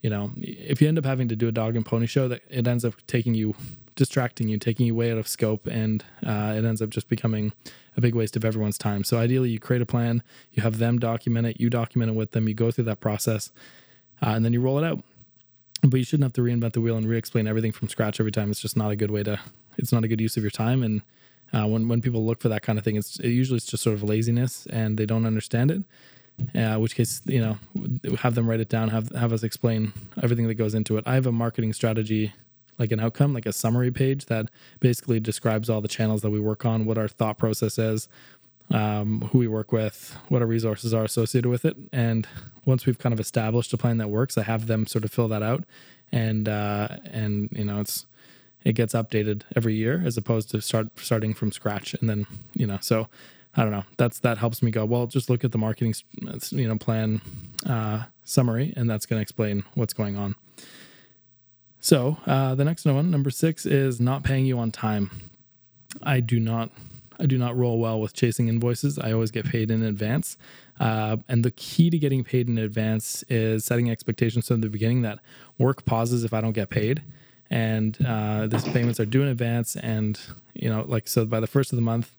you 0.00 0.10
know 0.10 0.32
if 0.36 0.80
you 0.80 0.88
end 0.88 0.98
up 0.98 1.04
having 1.04 1.28
to 1.28 1.36
do 1.36 1.48
a 1.48 1.52
dog 1.52 1.76
and 1.76 1.84
pony 1.84 2.06
show 2.06 2.28
that 2.28 2.42
it 2.48 2.66
ends 2.66 2.84
up 2.84 2.94
taking 3.06 3.34
you 3.34 3.54
distracting 3.94 4.48
you 4.48 4.58
taking 4.58 4.86
you 4.86 4.94
way 4.94 5.12
out 5.12 5.18
of 5.18 5.28
scope 5.28 5.66
and 5.66 6.04
uh, 6.26 6.54
it 6.56 6.64
ends 6.64 6.80
up 6.80 6.90
just 6.90 7.08
becoming 7.08 7.52
a 7.96 8.00
big 8.00 8.14
waste 8.14 8.36
of 8.36 8.44
everyone's 8.44 8.78
time 8.78 9.04
so 9.04 9.18
ideally 9.18 9.50
you 9.50 9.58
create 9.58 9.82
a 9.82 9.86
plan 9.86 10.22
you 10.52 10.62
have 10.62 10.78
them 10.78 10.98
document 10.98 11.46
it 11.46 11.60
you 11.60 11.68
document 11.68 12.10
it 12.10 12.14
with 12.14 12.30
them 12.32 12.48
you 12.48 12.54
go 12.54 12.70
through 12.70 12.84
that 12.84 13.00
process 13.00 13.50
uh, 14.22 14.30
and 14.30 14.44
then 14.44 14.52
you 14.52 14.60
roll 14.60 14.78
it 14.78 14.84
out. 14.84 15.02
But 15.82 15.96
you 15.96 16.04
shouldn't 16.04 16.24
have 16.24 16.32
to 16.34 16.42
reinvent 16.42 16.74
the 16.74 16.80
wheel 16.80 16.96
and 16.96 17.08
re-explain 17.08 17.48
everything 17.48 17.72
from 17.72 17.88
scratch 17.88 18.20
every 18.20 18.30
time. 18.30 18.50
It's 18.50 18.60
just 18.60 18.76
not 18.76 18.92
a 18.92 18.96
good 18.96 19.10
way 19.10 19.24
to. 19.24 19.40
It's 19.78 19.92
not 19.92 20.04
a 20.04 20.08
good 20.08 20.20
use 20.20 20.36
of 20.36 20.44
your 20.44 20.50
time. 20.50 20.82
And 20.82 21.02
uh, 21.52 21.66
when 21.66 21.88
when 21.88 22.00
people 22.00 22.24
look 22.24 22.40
for 22.40 22.48
that 22.48 22.62
kind 22.62 22.78
of 22.78 22.84
thing, 22.84 22.94
it's 22.94 23.18
it 23.18 23.30
usually 23.30 23.56
it's 23.56 23.66
just 23.66 23.82
sort 23.82 23.94
of 23.94 24.02
laziness 24.04 24.66
and 24.66 24.96
they 24.96 25.06
don't 25.06 25.26
understand 25.26 25.70
it. 25.72 25.82
Uh, 26.54 26.76
which 26.76 26.94
case, 26.94 27.20
you 27.26 27.40
know, 27.40 27.58
have 28.18 28.34
them 28.36 28.48
write 28.48 28.60
it 28.60 28.68
down, 28.68 28.90
have 28.90 29.10
have 29.10 29.32
us 29.32 29.42
explain 29.42 29.92
everything 30.22 30.46
that 30.46 30.54
goes 30.54 30.72
into 30.72 30.96
it. 30.98 31.04
I 31.06 31.14
have 31.14 31.26
a 31.26 31.32
marketing 31.32 31.72
strategy, 31.72 32.32
like 32.78 32.92
an 32.92 33.00
outcome, 33.00 33.34
like 33.34 33.46
a 33.46 33.52
summary 33.52 33.90
page 33.90 34.26
that 34.26 34.46
basically 34.80 35.20
describes 35.20 35.68
all 35.68 35.80
the 35.80 35.88
channels 35.88 36.22
that 36.22 36.30
we 36.30 36.40
work 36.40 36.64
on, 36.64 36.84
what 36.84 36.98
our 36.98 37.08
thought 37.08 37.38
process 37.38 37.78
is, 37.78 38.08
um, 38.70 39.22
who 39.32 39.38
we 39.38 39.48
work 39.48 39.72
with, 39.72 40.16
what 40.28 40.42
our 40.42 40.48
resources 40.48 40.94
are 40.94 41.04
associated 41.04 41.48
with 41.48 41.64
it, 41.64 41.76
and 41.92 42.26
once 42.64 42.86
we've 42.86 42.98
kind 42.98 43.12
of 43.12 43.20
established 43.20 43.72
a 43.72 43.76
plan 43.76 43.98
that 43.98 44.08
works, 44.08 44.38
I 44.38 44.42
have 44.42 44.66
them 44.66 44.86
sort 44.86 45.04
of 45.04 45.12
fill 45.12 45.28
that 45.28 45.42
out, 45.42 45.64
and 46.10 46.48
uh, 46.48 46.88
and 47.04 47.48
you 47.52 47.64
know, 47.64 47.80
it's 47.80 48.06
it 48.64 48.74
gets 48.74 48.94
updated 48.94 49.42
every 49.56 49.74
year 49.74 50.02
as 50.04 50.16
opposed 50.16 50.50
to 50.50 50.60
start 50.60 50.88
starting 50.98 51.34
from 51.34 51.52
scratch, 51.52 51.94
and 51.94 52.08
then 52.08 52.26
you 52.54 52.66
know, 52.66 52.78
so 52.80 53.08
I 53.54 53.62
don't 53.62 53.72
know. 53.72 53.84
That's 53.98 54.18
that 54.20 54.38
helps 54.38 54.62
me 54.62 54.70
go. 54.70 54.84
Well, 54.84 55.06
just 55.06 55.28
look 55.28 55.44
at 55.44 55.52
the 55.52 55.58
marketing, 55.58 55.94
you 56.50 56.68
know, 56.68 56.78
plan 56.78 57.20
uh, 57.66 58.04
summary, 58.24 58.72
and 58.76 58.88
that's 58.88 59.06
going 59.06 59.18
to 59.18 59.22
explain 59.22 59.64
what's 59.74 59.92
going 59.92 60.16
on. 60.16 60.34
So 61.82 62.16
uh, 62.26 62.54
the 62.54 62.64
next 62.64 62.84
one, 62.84 63.10
number 63.10 63.30
six, 63.30 63.66
is 63.66 64.00
not 64.00 64.22
paying 64.22 64.46
you 64.46 64.56
on 64.60 64.70
time. 64.70 65.10
I 66.04 66.20
do 66.20 66.38
not, 66.38 66.70
I 67.18 67.26
do 67.26 67.36
not 67.36 67.56
roll 67.56 67.80
well 67.80 68.00
with 68.00 68.14
chasing 68.14 68.46
invoices. 68.46 69.00
I 69.00 69.10
always 69.10 69.32
get 69.32 69.46
paid 69.46 69.68
in 69.68 69.82
advance, 69.82 70.38
uh, 70.78 71.16
and 71.28 71.44
the 71.44 71.50
key 71.50 71.90
to 71.90 71.98
getting 71.98 72.22
paid 72.22 72.48
in 72.48 72.56
advance 72.56 73.24
is 73.28 73.64
setting 73.64 73.90
expectations 73.90 74.46
from 74.46 74.60
the 74.60 74.68
beginning 74.68 75.02
that 75.02 75.18
work 75.58 75.84
pauses 75.84 76.22
if 76.22 76.32
I 76.32 76.40
don't 76.40 76.52
get 76.52 76.70
paid, 76.70 77.02
and 77.50 77.98
uh, 78.06 78.46
these 78.46 78.62
payments 78.68 79.00
are 79.00 79.04
due 79.04 79.22
in 79.22 79.28
advance. 79.28 79.74
And 79.74 80.20
you 80.54 80.70
know, 80.70 80.84
like 80.86 81.08
so, 81.08 81.26
by 81.26 81.40
the 81.40 81.48
first 81.48 81.72
of 81.72 81.76
the 81.76 81.82
month, 81.82 82.16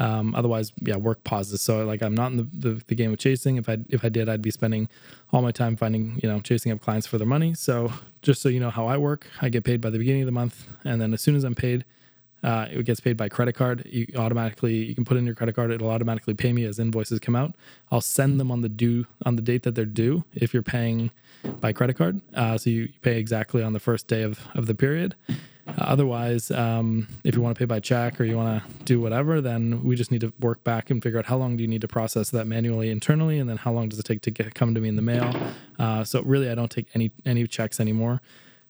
um, 0.00 0.34
otherwise, 0.34 0.72
yeah, 0.80 0.96
work 0.96 1.22
pauses. 1.24 1.60
So 1.60 1.84
like 1.84 2.02
I'm 2.02 2.14
not 2.14 2.32
in 2.32 2.38
the, 2.38 2.48
the, 2.54 2.82
the, 2.86 2.94
game 2.94 3.12
of 3.12 3.18
chasing. 3.18 3.56
If 3.56 3.68
I 3.68 3.76
if 3.90 4.02
I 4.02 4.08
did, 4.08 4.30
I'd 4.30 4.40
be 4.40 4.50
spending 4.50 4.88
all 5.30 5.42
my 5.42 5.52
time 5.52 5.76
finding 5.76 6.18
you 6.22 6.28
know 6.28 6.40
chasing 6.40 6.72
up 6.72 6.80
clients 6.80 7.06
for 7.06 7.18
their 7.18 7.26
money. 7.26 7.52
So 7.52 7.92
just 8.22 8.40
so 8.40 8.48
you 8.48 8.60
know 8.60 8.70
how 8.70 8.86
I 8.86 8.96
work, 8.96 9.26
I 9.42 9.50
get 9.50 9.62
paid 9.62 9.82
by 9.82 9.90
the 9.90 9.98
beginning 9.98 10.22
of 10.22 10.26
the 10.26 10.32
month, 10.32 10.66
and 10.84 11.02
then 11.02 11.12
as 11.12 11.20
soon 11.20 11.36
as 11.36 11.44
I'm 11.44 11.54
paid, 11.54 11.84
uh, 12.42 12.66
it 12.70 12.86
gets 12.86 12.98
paid 13.00 13.18
by 13.18 13.28
credit 13.28 13.52
card. 13.52 13.84
You 13.84 14.06
automatically 14.16 14.74
you 14.76 14.94
can 14.94 15.04
put 15.04 15.18
in 15.18 15.26
your 15.26 15.34
credit 15.34 15.54
card. 15.54 15.70
It'll 15.70 15.90
automatically 15.90 16.32
pay 16.32 16.54
me 16.54 16.64
as 16.64 16.78
invoices 16.78 17.20
come 17.20 17.36
out. 17.36 17.54
I'll 17.90 18.00
send 18.00 18.40
them 18.40 18.50
on 18.50 18.62
the 18.62 18.70
due 18.70 19.06
on 19.26 19.36
the 19.36 19.42
date 19.42 19.64
that 19.64 19.74
they're 19.74 19.84
due. 19.84 20.24
If 20.34 20.54
you're 20.54 20.62
paying 20.62 21.10
by 21.60 21.74
credit 21.74 21.98
card, 21.98 22.22
uh, 22.32 22.56
so 22.56 22.70
you 22.70 22.88
pay 23.02 23.18
exactly 23.18 23.62
on 23.62 23.74
the 23.74 23.80
first 23.80 24.06
day 24.06 24.22
of 24.22 24.40
of 24.54 24.64
the 24.64 24.74
period. 24.74 25.14
Otherwise, 25.78 26.50
um, 26.50 27.08
if 27.24 27.34
you 27.34 27.40
want 27.40 27.54
to 27.54 27.58
pay 27.58 27.64
by 27.64 27.80
check 27.80 28.20
or 28.20 28.24
you 28.24 28.36
want 28.36 28.62
to 28.62 28.84
do 28.84 29.00
whatever, 29.00 29.40
then 29.40 29.82
we 29.84 29.96
just 29.96 30.10
need 30.10 30.20
to 30.20 30.32
work 30.40 30.62
back 30.64 30.90
and 30.90 31.02
figure 31.02 31.18
out 31.18 31.26
how 31.26 31.36
long 31.36 31.56
do 31.56 31.62
you 31.62 31.68
need 31.68 31.80
to 31.80 31.88
process 31.88 32.30
that 32.30 32.46
manually 32.46 32.90
internally, 32.90 33.38
and 33.38 33.48
then 33.48 33.56
how 33.56 33.72
long 33.72 33.88
does 33.88 33.98
it 33.98 34.04
take 34.04 34.22
to 34.22 34.30
get 34.30 34.54
come 34.54 34.74
to 34.74 34.80
me 34.80 34.88
in 34.88 34.96
the 34.96 35.02
mail. 35.02 35.34
Uh, 35.78 36.04
so 36.04 36.22
really, 36.22 36.50
I 36.50 36.54
don't 36.54 36.70
take 36.70 36.86
any 36.94 37.10
any 37.24 37.46
checks 37.46 37.80
anymore. 37.80 38.20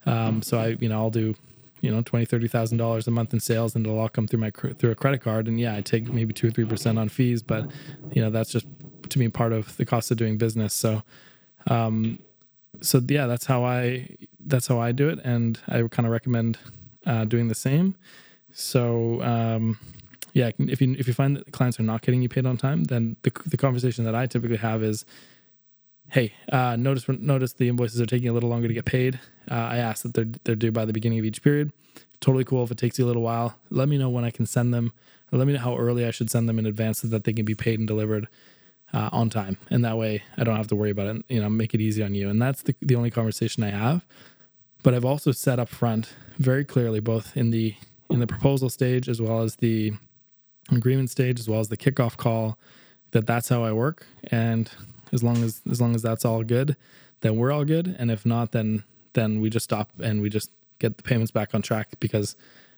Um, 0.07 0.42
so 0.42 0.59
I, 0.59 0.66
you 0.80 0.88
know, 0.88 0.99
I'll 0.99 1.11
do, 1.11 1.35
you 1.80 1.90
know, 1.90 2.02
twenty, 2.02 2.25
thirty 2.25 2.49
thousand 2.49 2.78
dollars 2.78 3.07
a 3.07 3.11
month 3.11 3.33
in 3.33 3.40
sales, 3.40 3.75
and 3.75 3.87
it'll 3.87 3.99
all 3.99 4.09
come 4.09 4.26
through 4.26 4.40
my 4.40 4.50
through 4.50 4.90
a 4.90 4.95
credit 4.95 5.21
card. 5.21 5.49
And 5.49 5.61
yeah, 5.61 5.76
I 5.76 5.80
take 5.80 6.09
maybe 6.12 6.33
two 6.33 6.49
or 6.49 6.50
three 6.50 6.64
percent 6.64 6.99
on 6.99 7.09
fees, 7.09 7.42
but 7.42 7.71
you 8.12 8.23
know, 8.23 8.30
that's 8.30 8.50
just 8.50 8.66
to 9.11 9.19
me 9.19 9.28
part 9.28 9.52
of 9.52 9.76
the 9.76 9.85
cost 9.85 10.11
of 10.11 10.16
doing 10.16 10.38
business. 10.38 10.73
So, 10.73 11.02
um, 11.66 12.19
so 12.80 13.00
yeah, 13.09 13.26
that's 13.26 13.47
how 13.47 13.64
I 13.64 14.16
that's 14.47 14.69
how 14.69 14.78
I 14.80 14.92
do 14.92 15.09
it, 15.09 15.19
and 15.25 15.59
I 15.69 15.83
kind 15.83 16.07
of 16.07 16.12
recommend 16.12 16.59
uh, 17.07 17.25
doing 17.25 17.49
the 17.49 17.54
same. 17.54 17.95
So 18.52 19.23
um, 19.23 19.78
yeah, 20.32 20.50
if 20.58 20.80
you 20.80 20.95
if 20.99 21.06
you 21.06 21.15
find 21.15 21.36
that 21.36 21.52
clients 21.52 21.78
are 21.80 21.84
not 21.84 22.02
getting 22.02 22.23
you 22.23 22.28
paid 22.28 22.47
on 22.47 22.56
time, 22.56 22.84
then 22.84 23.17
the 23.23 23.32
the 23.47 23.56
conversation 23.56 24.04
that 24.04 24.15
I 24.15 24.26
typically 24.26 24.56
have 24.58 24.82
is, 24.82 25.04
hey, 26.10 26.32
uh, 26.52 26.76
notice 26.76 27.08
notice 27.08 27.52
the 27.54 27.69
invoices 27.69 28.00
are 28.00 28.06
taking 28.06 28.28
a 28.28 28.32
little 28.32 28.50
longer 28.50 28.69
to 28.69 28.75
get 28.75 28.84
paid. 28.84 29.19
Uh, 29.50 29.54
I 29.54 29.76
ask 29.78 30.02
that 30.02 30.15
they're 30.15 30.28
they're 30.45 30.54
due 30.54 30.73
by 30.73 30.84
the 30.84 30.93
beginning 30.93 31.19
of 31.19 31.25
each 31.25 31.43
period. 31.43 31.73
Totally 32.21 32.45
cool 32.45 32.63
if 32.63 32.71
it 32.71 32.78
takes 32.78 32.99
you 32.99 33.06
a 33.06 33.08
little 33.08 33.23
while. 33.23 33.56
Let 33.71 33.89
me 33.89 33.97
know 33.97 34.10
when 34.10 34.25
I 34.25 34.30
can 34.30 34.47
send 34.47 34.75
them. 34.75 34.93
Let 35.32 35.47
me 35.47 35.52
know 35.52 35.60
how 35.60 35.76
early 35.76 36.04
I 36.04 36.10
should 36.10 36.30
send 36.30 36.49
them 36.49 36.58
in 36.58 36.67
advance 36.67 37.00
so 37.00 37.08
that 37.08 37.25
they 37.25 37.32
can 37.32 37.45
be 37.45 37.54
paid 37.54 37.78
and 37.78 37.86
delivered 37.86 38.26
uh, 38.93 39.08
on 39.13 39.30
time. 39.30 39.58
And 39.71 39.84
that 39.84 39.97
way, 39.97 40.23
I 40.36 40.45
don't 40.45 40.56
have 40.56 40.67
to 40.69 40.76
worry 40.76 40.91
about 40.91 41.06
it. 41.06 41.25
You 41.28 41.41
know, 41.41 41.49
make 41.49 41.73
it 41.73 41.80
easy 41.80 42.02
on 42.02 42.15
you. 42.15 42.28
And 42.28 42.41
that's 42.41 42.63
the 42.63 42.75
the 42.82 42.97
only 42.97 43.10
conversation 43.10 43.63
I 43.65 43.71
have. 43.71 44.04
But 44.82 44.95
I've 44.95 45.04
also 45.04 45.32
set 45.32 45.58
up 45.58 45.69
front 45.69 46.14
very 46.38 46.64
clearly, 46.64 47.00
both 47.00 47.36
in 47.36 47.50
the 47.50 47.75
in 48.08 48.19
the 48.19 48.26
proposal 48.26 48.69
stage 48.69 49.08
as 49.08 49.21
well 49.21 49.40
as 49.43 49.56
the 49.56 49.93
agreement 50.71 51.10
stage, 51.10 51.38
as 51.38 51.49
well 51.49 51.60
as 51.60 51.69
the 51.69 51.76
kickoff 51.76 52.16
call, 52.16 52.58
that 53.12 53.26
that's 53.26 53.49
how 53.49 53.62
I 53.62 53.73
work. 53.73 54.06
And 54.30 54.71
as 55.12 55.23
long 55.23 55.43
as 55.43 55.60
as 55.71 55.80
long 55.80 55.95
as 55.95 56.02
that's 56.02 56.25
all 56.25 56.43
good, 56.43 56.76
then 57.21 57.36
we're 57.36 57.52
all 57.52 57.64
good. 57.64 57.95
And 57.99 58.10
if 58.10 58.25
not, 58.25 58.52
then 58.52 58.84
then 59.12 59.40
we 59.40 59.50
just 59.50 59.64
stop 59.64 59.90
and 60.02 60.23
we 60.23 60.30
just 60.30 60.50
get 60.78 60.97
the 60.97 61.02
payments 61.02 61.30
back 61.30 61.54
on 61.54 61.62
track 61.62 61.88
because 62.00 62.36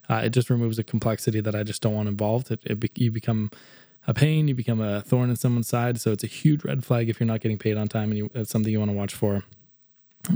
uh, 0.08 0.22
it 0.24 0.30
just 0.30 0.50
removes 0.50 0.78
a 0.78 0.84
complexity 0.84 1.40
that 1.40 1.54
I 1.54 1.62
just 1.62 1.82
don't 1.82 1.94
want 1.94 2.08
involved. 2.08 2.50
It, 2.50 2.60
it 2.64 2.80
be, 2.80 2.90
you 2.96 3.12
become 3.12 3.50
a 4.06 4.14
pain, 4.14 4.48
you 4.48 4.54
become 4.54 4.80
a 4.80 5.02
thorn 5.02 5.30
in 5.30 5.36
someone's 5.36 5.68
side. 5.68 6.00
So 6.00 6.10
it's 6.10 6.24
a 6.24 6.28
huge 6.28 6.64
red 6.64 6.84
flag 6.84 7.08
if 7.08 7.20
you're 7.20 7.26
not 7.26 7.40
getting 7.40 7.58
paid 7.58 7.76
on 7.76 7.86
time, 7.86 8.10
and 8.10 8.18
you, 8.18 8.30
it's 8.34 8.50
something 8.50 8.72
you 8.72 8.80
want 8.80 8.90
to 8.90 8.96
watch 8.96 9.14
for 9.14 9.44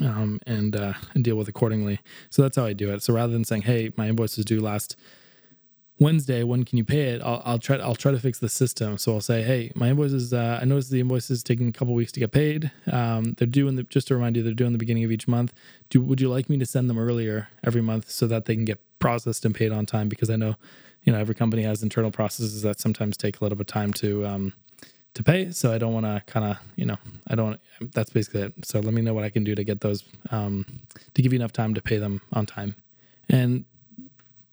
um, 0.02 0.40
and 0.46 0.74
uh, 0.76 0.94
and 1.14 1.24
deal 1.24 1.36
with 1.36 1.48
accordingly. 1.48 2.00
So 2.30 2.42
that's 2.42 2.56
how 2.56 2.64
I 2.64 2.72
do 2.72 2.92
it. 2.92 3.02
So 3.02 3.12
rather 3.14 3.32
than 3.32 3.44
saying, 3.44 3.62
"Hey, 3.62 3.92
my 3.96 4.08
invoice 4.08 4.38
is 4.38 4.44
due 4.44 4.60
last 4.60 4.96
Wednesday. 5.98 6.42
When 6.42 6.64
can 6.64 6.78
you 6.78 6.84
pay 6.84 7.14
it?" 7.14 7.22
I'll, 7.22 7.42
I'll 7.44 7.58
try. 7.58 7.76
I'll 7.76 7.94
try 7.94 8.12
to 8.12 8.18
fix 8.18 8.38
the 8.38 8.48
system. 8.48 8.98
So 8.98 9.14
I'll 9.14 9.20
say, 9.20 9.42
"Hey, 9.42 9.72
my 9.74 9.88
invoice 9.90 10.12
is. 10.12 10.32
Uh, 10.32 10.58
I 10.60 10.64
noticed 10.64 10.90
the 10.90 11.00
invoice 11.00 11.30
is 11.30 11.42
taking 11.42 11.68
a 11.68 11.72
couple 11.72 11.94
weeks 11.94 12.12
to 12.12 12.20
get 12.20 12.32
paid. 12.32 12.70
Um, 12.90 13.34
they're 13.38 13.46
due 13.46 13.68
in 13.68 13.76
the. 13.76 13.84
Just 13.84 14.08
to 14.08 14.14
remind 14.14 14.36
you, 14.36 14.42
they're 14.42 14.54
due 14.54 14.66
in 14.66 14.72
the 14.72 14.78
beginning 14.78 15.04
of 15.04 15.12
each 15.12 15.28
month. 15.28 15.52
Do 15.90 16.00
would 16.00 16.20
you 16.20 16.28
like 16.28 16.50
me 16.50 16.58
to 16.58 16.66
send 16.66 16.90
them 16.90 16.98
earlier 16.98 17.48
every 17.64 17.82
month 17.82 18.10
so 18.10 18.26
that 18.26 18.46
they 18.46 18.54
can 18.54 18.64
get 18.64 18.80
processed 18.98 19.44
and 19.44 19.54
paid 19.54 19.72
on 19.72 19.86
time? 19.86 20.08
Because 20.08 20.30
I 20.30 20.36
know, 20.36 20.56
you 21.04 21.12
know, 21.12 21.18
every 21.18 21.34
company 21.34 21.62
has 21.62 21.82
internal 21.82 22.10
processes 22.10 22.62
that 22.62 22.80
sometimes 22.80 23.16
take 23.16 23.40
a 23.40 23.44
little 23.44 23.56
bit 23.56 23.68
of 23.68 23.72
time 23.72 23.92
to 23.94 24.26
um, 24.26 24.52
to 25.16 25.22
pay. 25.22 25.50
So 25.50 25.72
I 25.72 25.78
don't 25.78 25.92
want 25.92 26.06
to 26.06 26.22
kind 26.26 26.46
of, 26.46 26.58
you 26.76 26.86
know, 26.86 26.96
I 27.28 27.34
don't, 27.34 27.60
that's 27.92 28.10
basically 28.10 28.42
it. 28.42 28.52
So 28.64 28.80
let 28.80 28.94
me 28.94 29.02
know 29.02 29.14
what 29.14 29.24
I 29.24 29.30
can 29.30 29.44
do 29.44 29.54
to 29.54 29.64
get 29.64 29.80
those, 29.80 30.04
um, 30.30 30.64
to 31.14 31.22
give 31.22 31.32
you 31.32 31.38
enough 31.38 31.52
time 31.52 31.74
to 31.74 31.82
pay 31.82 31.98
them 31.98 32.22
on 32.32 32.46
time. 32.46 32.76
And 33.28 33.64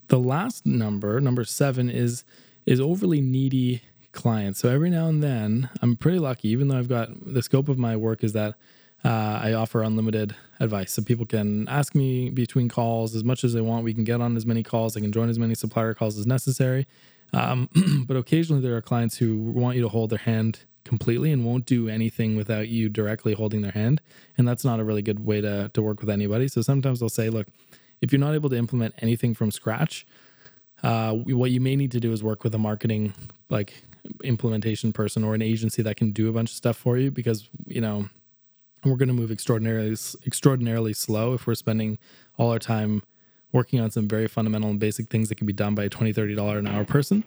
the 0.08 0.19
last 0.19 0.65
number, 0.65 1.21
number 1.21 1.45
seven, 1.45 1.89
is, 1.89 2.23
is 2.65 2.82
overly 2.82 3.21
needy 3.21 3.84
clients. 4.12 4.60
So 4.60 4.69
every 4.69 4.89
now 4.89 5.08
and 5.08 5.21
then, 5.21 5.69
I'm 5.82 5.95
pretty 5.95 6.19
lucky, 6.19 6.49
even 6.49 6.67
though 6.67 6.78
I've 6.78 6.89
got 6.89 7.10
the 7.26 7.41
scope 7.41 7.69
of 7.69 7.78
my 7.78 7.95
work 7.95 8.23
is 8.23 8.34
that 8.34 8.56
uh, 9.06 9.39
I 9.43 9.54
offer 9.54 9.84
unlimited 9.84 10.36
advice. 10.60 10.93
So 10.93 11.02
people 11.02 11.26
can 11.26 11.67
ask 11.67 11.93
me 11.93 12.30
between 12.30 12.69
calls 12.69 13.15
as 13.15 13.23
much 13.23 13.43
as 13.43 13.54
they 13.54 13.62
want. 13.62 13.84
We 13.84 13.93
can 13.93 14.06
get 14.06 14.21
on 14.21 14.38
as 14.38 14.45
many 14.45 14.63
calls. 14.63 14.95
I 14.95 15.02
can 15.02 15.12
join 15.12 15.30
as 15.30 15.38
many 15.38 15.56
supplier 15.56 15.93
calls 15.93 16.17
as 16.17 16.26
necessary. 16.26 16.88
Um, 17.34 17.69
but 18.08 18.15
occasionally 18.17 18.62
there 18.62 18.76
are 18.76 18.82
clients 18.82 19.17
who 19.17 19.38
want 19.38 19.76
you 19.76 19.82
to 19.82 19.89
hold 19.89 20.10
their 20.10 20.19
hand 20.19 20.62
completely 20.86 21.32
and 21.32 21.46
won't 21.46 21.65
do 21.65 21.88
anything 21.88 22.36
without 22.36 22.67
you 22.67 22.89
directly 22.89 23.34
holding 23.34 23.62
their 23.62 23.72
hand. 23.72 24.02
And 24.38 24.48
that's 24.48 24.65
not 24.65 24.80
a 24.80 24.84
really 24.84 25.02
good 25.02 25.26
way 25.26 25.41
to, 25.41 25.69
to 25.74 25.82
work 25.82 26.02
with 26.02 26.10
anybody. 26.10 26.48
So 26.48 26.62
sometimes 26.62 27.00
they'll 27.00 27.10
say, 27.10 27.30
look, 27.30 27.48
if 28.02 28.12
you're 28.12 28.19
not 28.19 28.36
able 28.36 28.50
to 28.50 28.58
implement 28.58 28.93
anything 29.00 29.34
from 29.34 29.50
scratch, 29.50 30.06
uh, 30.84 31.13
what 31.13 31.52
you 31.52 31.62
may 31.62 31.76
need 31.76 31.91
to 31.91 32.00
do 32.00 32.12
is 32.12 32.22
work 32.22 32.43
with 32.43 32.54
a 32.54 32.58
marketing 32.58 33.13
like 33.50 33.74
implementation 34.24 34.91
person 34.91 35.24
or 35.24 35.34
an 35.34 35.41
agency 35.41 35.82
that 35.82 35.96
can 35.96 36.12
do 36.12 36.28
a 36.28 36.34
bunch 36.34 36.50
of 36.50 36.56
stuff 36.58 36.76
for 36.76 36.98
you 36.98 37.10
because 37.10 37.50
you 37.65 37.80
know 37.80 38.10
we're 38.84 38.98
going 38.98 39.08
to 39.08 39.13
move 39.13 39.32
extraordinarily 39.32 39.96
extraordinarily 40.26 40.91
slow 40.91 41.34
if 41.34 41.48
we're 41.48 41.56
spending 41.56 41.98
all 42.38 42.52
our 42.52 42.60
time 42.60 43.02
working 43.54 43.80
on 43.80 43.92
some 43.92 44.08
very 44.08 44.28
fundamental 44.28 44.70
and 44.70 44.80
basic 44.80 45.10
things 45.10 45.30
that 45.30 45.36
can 45.36 45.48
be 45.48 45.54
done 45.54 45.76
by 45.76 45.86
a 45.86 45.89
$20, 45.89 46.13
30 46.13 46.36
dollar 46.36 46.58
an 46.58 46.68
hour 46.68 46.84
person. 46.84 47.24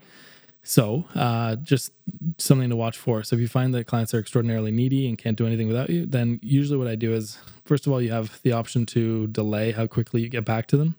So 0.63 1.05
uh, 1.15 1.55
just 1.57 1.93
something 2.39 2.69
to 2.71 2.77
watch 2.77 2.99
for. 2.99 3.23
So 3.23 3.37
if 3.37 3.41
you 3.41 3.47
find 3.47 3.73
that 3.75 3.87
clients 3.87 4.13
are 4.13 4.19
extraordinarily 4.19 4.73
needy 4.73 5.09
and 5.09 5.17
can't 5.17 5.39
do 5.39 5.47
anything 5.47 5.69
without 5.69 5.89
you 5.89 6.05
then 6.05 6.41
usually 6.43 6.77
what 6.77 6.89
i 6.89 6.97
do 6.97 7.15
is 7.15 7.39
first 7.65 7.87
of 7.87 7.93
all 7.93 8.03
you 8.03 8.11
have 8.11 8.43
the 8.43 8.51
option 8.53 8.85
to 8.87 9.29
delay 9.29 9.71
how 9.71 9.87
quickly 9.87 10.21
you 10.21 10.29
get 10.29 10.45
back 10.45 10.67
to 10.67 10.77
them. 10.77 10.97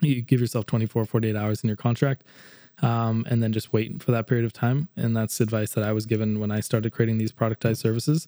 You 0.00 0.20
give 0.20 0.40
yourself 0.40 0.66
24 0.66 1.04
48 1.04 1.36
hours 1.36 1.62
in 1.62 1.68
your 1.68 1.76
contract 1.76 2.24
um, 2.82 3.24
and 3.30 3.40
then 3.40 3.52
just 3.52 3.72
wait 3.72 4.02
for 4.02 4.10
that 4.10 4.26
period 4.26 4.44
of 4.44 4.52
time. 4.52 4.88
And 4.96 5.16
that's 5.16 5.40
advice 5.40 5.70
that 5.74 5.84
i 5.84 5.92
was 5.92 6.04
given 6.04 6.40
when 6.40 6.50
i 6.50 6.58
started 6.58 6.92
creating 6.92 7.18
these 7.18 7.30
productized 7.30 7.76
services 7.76 8.26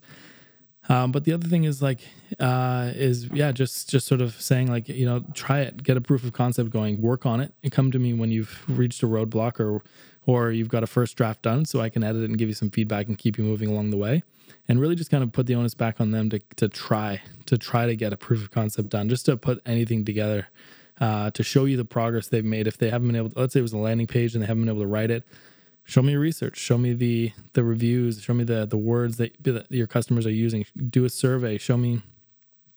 Um, 0.88 1.12
but 1.12 1.24
the 1.24 1.32
other 1.32 1.48
thing 1.48 1.64
is 1.64 1.80
like 1.80 2.00
uh, 2.38 2.92
is 2.94 3.28
yeah, 3.32 3.52
just 3.52 3.88
just 3.88 4.06
sort 4.06 4.20
of 4.20 4.40
saying 4.40 4.68
like 4.68 4.88
you 4.88 5.06
know 5.06 5.24
try 5.32 5.60
it, 5.60 5.82
get 5.82 5.96
a 5.96 6.00
proof 6.00 6.24
of 6.24 6.32
concept 6.32 6.70
going, 6.70 7.00
work 7.00 7.24
on 7.24 7.40
it, 7.40 7.52
and 7.62 7.72
come 7.72 7.90
to 7.90 7.98
me 7.98 8.12
when 8.12 8.30
you've 8.30 8.62
reached 8.68 9.02
a 9.02 9.06
roadblock 9.06 9.60
or 9.60 9.82
or 10.26 10.52
you've 10.52 10.68
got 10.68 10.82
a 10.82 10.86
first 10.86 11.16
draft 11.16 11.42
done, 11.42 11.64
so 11.64 11.80
I 11.80 11.88
can 11.88 12.02
edit 12.02 12.22
it 12.22 12.30
and 12.30 12.38
give 12.38 12.48
you 12.48 12.54
some 12.54 12.70
feedback 12.70 13.08
and 13.08 13.16
keep 13.16 13.38
you 13.38 13.44
moving 13.44 13.70
along 13.70 13.90
the 13.90 13.96
way. 13.96 14.22
And 14.68 14.80
really 14.80 14.94
just 14.94 15.10
kind 15.10 15.22
of 15.22 15.32
put 15.32 15.46
the 15.46 15.54
onus 15.54 15.74
back 15.74 16.00
on 16.00 16.10
them 16.10 16.30
to 16.30 16.38
to 16.56 16.68
try 16.68 17.20
to 17.46 17.58
try 17.58 17.86
to 17.86 17.96
get 17.96 18.12
a 18.12 18.16
proof 18.16 18.42
of 18.42 18.50
concept 18.50 18.90
done, 18.90 19.08
just 19.08 19.26
to 19.26 19.36
put 19.36 19.60
anything 19.64 20.04
together 20.04 20.48
uh, 21.00 21.30
to 21.30 21.42
show 21.42 21.64
you 21.64 21.76
the 21.76 21.84
progress 21.84 22.28
they've 22.28 22.44
made. 22.44 22.66
If 22.66 22.78
they 22.78 22.90
haven't 22.90 23.08
been 23.08 23.16
able, 23.16 23.30
to, 23.30 23.40
let's 23.40 23.52
say 23.52 23.60
it 23.60 23.62
was 23.62 23.72
a 23.72 23.78
landing 23.78 24.06
page 24.06 24.34
and 24.34 24.42
they 24.42 24.46
haven't 24.46 24.64
been 24.64 24.74
able 24.74 24.82
to 24.82 24.86
write 24.88 25.10
it, 25.10 25.24
show 25.84 26.02
me 26.02 26.12
your 26.12 26.20
research. 26.20 26.56
Show 26.56 26.78
me 26.78 26.92
the 26.92 27.32
the 27.52 27.62
reviews. 27.62 28.22
Show 28.22 28.34
me 28.34 28.44
the 28.44 28.66
the 28.66 28.76
words 28.76 29.16
that, 29.18 29.42
that 29.44 29.70
your 29.70 29.86
customers 29.86 30.26
are 30.26 30.32
using. 30.32 30.66
Do 30.76 31.04
a 31.04 31.10
survey. 31.10 31.58
Show 31.58 31.76
me 31.76 32.02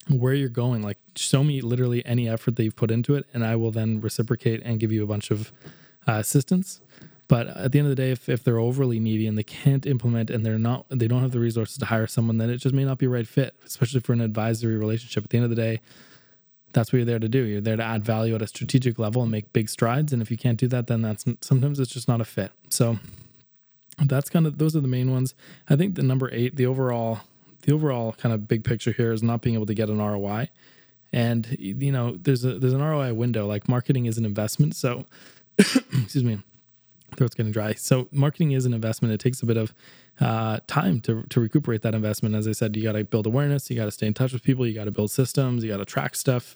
where 0.10 0.34
you're 0.34 0.50
going. 0.50 0.82
Like 0.82 0.98
show 1.16 1.44
me 1.44 1.62
literally 1.62 2.06
any 2.06 2.30
effort 2.30 2.56
that 2.56 2.64
you've 2.64 2.76
put 2.76 2.92
into 2.92 3.16
it 3.16 3.26
and 3.34 3.44
i 3.44 3.56
will 3.56 3.72
then 3.72 4.00
reciprocate 4.00 4.62
and 4.64 4.80
give 4.80 4.92
you 4.92 5.04
a 5.04 5.08
bunch 5.08 5.32
of 5.32 5.52
uh, 6.08 6.14
assistance. 6.14 6.82
But 7.28 7.48
at 7.48 7.74
the 7.74 7.80
end 7.80 7.88
of 7.88 7.96
the 7.96 8.02
day 8.02 8.12
if, 8.12 8.30
if 8.30 8.44
they're 8.44 8.60
overly 8.60 9.00
needy 9.00 9.28
and 9.28 9.38
they 9.38 9.44
can't 9.44 9.86
implement 9.86 10.30
and 10.30 10.46
they're 10.46 10.58
not 10.58 10.86
they 10.90 11.08
don't 11.08 11.22
have 11.22 11.32
the 11.32 11.40
resources 11.40 11.78
to 11.78 11.86
hire 11.86 12.08
someone 12.08 12.38
then 12.38 12.50
it 12.50 12.58
just 12.58 12.74
may 12.74 12.86
not 12.86 12.98
be 12.98 13.08
right 13.08 13.28
fit 13.28 13.56
especially 13.66 14.00
for 14.00 14.14
an 14.14 14.22
advisory 14.22 14.78
relationship. 14.78 15.26
At 15.26 15.30
the 15.30 15.38
end 15.38 15.44
of 15.44 15.50
the 15.50 15.56
day 15.56 15.82
that's 16.78 16.94
what 16.94 16.98
you're 16.98 17.06
there 17.06 17.18
to 17.18 17.28
do. 17.28 17.44
You're 17.44 17.60
there 17.60 17.76
to 17.76 17.84
add 17.84 18.06
value 18.06 18.36
at 18.36 18.42
a 18.44 18.48
strategic 18.48 19.00
level 19.00 19.24
and 19.24 19.32
make 19.32 19.52
big 19.52 19.68
strides. 19.68 20.14
And 20.14 20.22
if 20.22 20.30
you 20.30 20.38
can't 20.38 20.60
do 20.60 20.68
that, 20.68 20.86
then 20.86 21.02
that's 21.02 21.26
sometimes 21.42 21.80
it's 21.80 21.92
just 21.92 22.08
not 22.08 22.22
a 22.22 22.26
fit. 22.26 22.52
So 22.70 23.00
that's 24.06 24.30
kind 24.30 24.46
of 24.46 24.60
those 24.60 24.76
are 24.76 24.80
the 24.80 24.88
main 24.88 25.12
ones. 25.12 25.34
I 25.68 25.76
think 25.76 25.96
the 25.96 26.04
number 26.04 26.30
eight, 26.32 26.56
the 26.56 26.68
overall, 26.68 27.22
the 27.64 27.74
overall 27.74 28.12
kind 28.14 28.32
of 28.32 28.48
big 28.48 28.64
picture 28.64 28.92
here 28.92 29.12
is 29.12 29.24
not 29.24 29.42
being 29.42 29.56
able 29.56 29.66
to 29.66 29.74
get 29.74 29.90
an 29.90 29.98
ROI. 29.98 30.50
And 31.12 31.58
you 31.58 31.92
know, 31.92 32.16
there's 32.16 32.46
a 32.46 32.60
there's 32.60 32.74
an 32.74 32.84
ROI 32.84 33.16
window. 33.16 33.48
Like 33.48 33.68
marketing 33.68 34.06
is 34.06 34.20
an 34.20 34.26
investment. 34.26 34.76
So 34.76 35.06
excuse 35.58 36.24
me, 36.24 36.44
throat's 37.16 37.34
getting 37.34 37.52
dry. 37.52 37.74
So 37.74 38.08
marketing 38.12 38.52
is 38.52 38.68
an 38.68 38.74
investment. 38.76 39.16
It 39.16 39.20
takes 39.20 39.42
a 39.42 39.48
bit 39.48 39.58
of 39.58 39.74
uh, 40.22 40.60
time 40.68 41.00
to 41.02 41.24
to 41.24 41.40
recuperate 41.40 41.82
that 41.82 41.96
investment. 41.96 42.36
As 42.36 42.48
I 42.48 42.52
said, 42.52 42.76
you 42.76 42.84
got 42.84 42.92
to 42.92 43.04
build 43.04 43.26
awareness. 43.26 43.68
You 43.72 43.76
got 43.78 43.86
to 43.86 43.92
stay 43.92 44.06
in 44.06 44.14
touch 44.14 44.32
with 44.32 44.44
people. 44.44 44.68
You 44.68 44.76
got 44.76 44.86
to 44.86 44.92
build 44.92 45.10
systems. 45.10 45.64
You 45.64 45.72
got 45.72 45.78
to 45.78 45.86
track 45.86 46.14
stuff. 46.14 46.56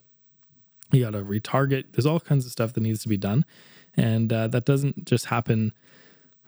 You 0.91 1.03
got 1.05 1.11
to 1.11 1.23
retarget. 1.23 1.85
There's 1.93 2.05
all 2.05 2.19
kinds 2.19 2.45
of 2.45 2.51
stuff 2.51 2.73
that 2.73 2.81
needs 2.81 3.01
to 3.03 3.09
be 3.09 3.17
done, 3.17 3.45
and 3.95 4.31
uh, 4.31 4.47
that 4.47 4.65
doesn't 4.65 5.05
just 5.05 5.25
happen 5.25 5.73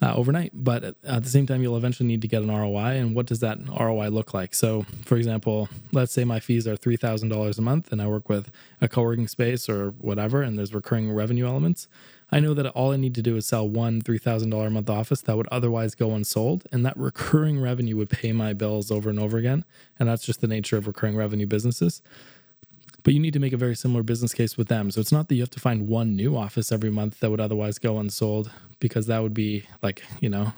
uh, 0.02 0.14
overnight. 0.16 0.52
But 0.54 0.84
at 1.04 1.24
the 1.24 1.30
same 1.30 1.48
time, 1.48 1.62
you'll 1.62 1.78
eventually 1.78 2.08
need 2.08 2.22
to 2.24 2.28
get 2.28 2.44
an 2.44 2.50
ROI. 2.50 2.98
And 2.98 3.16
what 3.16 3.26
does 3.26 3.40
that 3.40 3.58
ROI 3.70 4.10
look 4.10 4.34
like? 4.34 4.54
So, 4.54 4.86
for 5.06 5.16
example, 5.16 5.70
let's 5.92 6.12
say 6.12 6.26
my 6.26 6.40
fees 6.40 6.68
are 6.68 6.76
three 6.76 6.98
thousand 6.98 7.30
dollars 7.30 7.58
a 7.58 7.62
month, 7.62 7.92
and 7.92 8.02
I 8.02 8.08
work 8.08 8.28
with 8.28 8.52
a 8.82 8.88
co-working 8.88 9.28
space 9.28 9.70
or 9.70 9.92
whatever, 9.92 10.42
and 10.42 10.58
there's 10.58 10.74
recurring 10.74 11.12
revenue 11.12 11.46
elements. 11.46 11.88
I 12.34 12.40
know 12.40 12.56
that 12.56 12.66
all 12.70 12.92
I 12.92 12.98
need 12.98 13.14
to 13.14 13.22
do 13.22 13.36
is 13.36 13.46
sell 13.46 13.70
one 13.70 14.02
$3,000 14.02 14.66
a 14.66 14.70
month 14.72 14.90
office 14.90 15.22
that 15.22 15.38
would 15.38 15.48
otherwise 15.52 15.94
go 15.94 16.16
unsold. 16.16 16.66
And 16.72 16.84
that 16.84 16.98
recurring 16.98 17.62
revenue 17.62 17.96
would 17.98 18.10
pay 18.10 18.32
my 18.32 18.54
bills 18.54 18.90
over 18.90 19.12
and 19.12 19.20
over 19.20 19.38
again. 19.38 19.66
And 20.00 20.10
that's 20.10 20.26
just 20.26 20.42
the 20.42 20.48
nature 20.48 20.76
of 20.76 20.88
recurring 20.88 21.16
revenue 21.16 21.46
businesses. 21.46 22.02
But 23.04 23.14
you 23.14 23.20
need 23.20 23.34
to 23.34 23.40
make 23.40 23.54
a 23.54 23.58
very 23.58 23.76
similar 23.76 24.02
business 24.02 24.34
case 24.34 24.58
with 24.58 24.70
them. 24.70 24.90
So 24.90 25.02
it's 25.02 25.12
not 25.12 25.28
that 25.28 25.36
you 25.36 25.42
have 25.42 25.50
to 25.52 25.60
find 25.60 25.88
one 25.88 26.16
new 26.16 26.38
office 26.38 26.72
every 26.72 26.90
month 26.90 27.20
that 27.20 27.30
would 27.30 27.42
otherwise 27.42 27.78
go 27.78 28.00
unsold, 28.00 28.52
because 28.80 29.08
that 29.08 29.22
would 29.22 29.34
be 29.34 29.66
like, 29.82 30.04
you 30.22 30.30
know, 30.30 30.54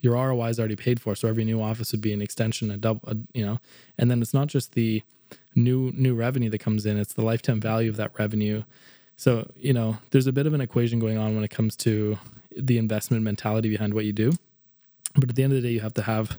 your 0.00 0.14
ROI 0.14 0.48
is 0.48 0.58
already 0.58 0.76
paid 0.76 1.00
for. 1.00 1.14
So 1.16 1.28
every 1.28 1.44
new 1.44 1.60
office 1.60 1.92
would 1.92 2.00
be 2.00 2.12
an 2.12 2.22
extension, 2.22 2.70
a 2.70 2.76
double, 2.76 3.08
a, 3.08 3.16
you 3.32 3.44
know, 3.44 3.58
and 3.98 4.10
then 4.10 4.22
it's 4.22 4.32
not 4.32 4.46
just 4.46 4.72
the 4.74 5.02
new 5.54 5.92
new 5.96 6.14
revenue 6.14 6.48
that 6.50 6.58
comes 6.58 6.86
in; 6.86 6.96
it's 6.96 7.12
the 7.12 7.22
lifetime 7.22 7.60
value 7.60 7.90
of 7.90 7.96
that 7.96 8.16
revenue 8.18 8.62
so, 9.20 9.50
you 9.54 9.74
know, 9.74 9.98
there's 10.12 10.26
a 10.26 10.32
bit 10.32 10.46
of 10.46 10.54
an 10.54 10.62
equation 10.62 10.98
going 10.98 11.18
on 11.18 11.34
when 11.34 11.44
it 11.44 11.50
comes 11.50 11.76
to 11.76 12.18
the 12.56 12.78
investment 12.78 13.22
mentality 13.22 13.68
behind 13.68 13.92
what 13.92 14.06
you 14.06 14.14
do. 14.14 14.32
But 15.14 15.28
at 15.28 15.36
the 15.36 15.42
end 15.42 15.52
of 15.52 15.60
the 15.60 15.68
day, 15.68 15.74
you 15.74 15.80
have 15.80 15.92
to 15.92 16.02
have 16.04 16.38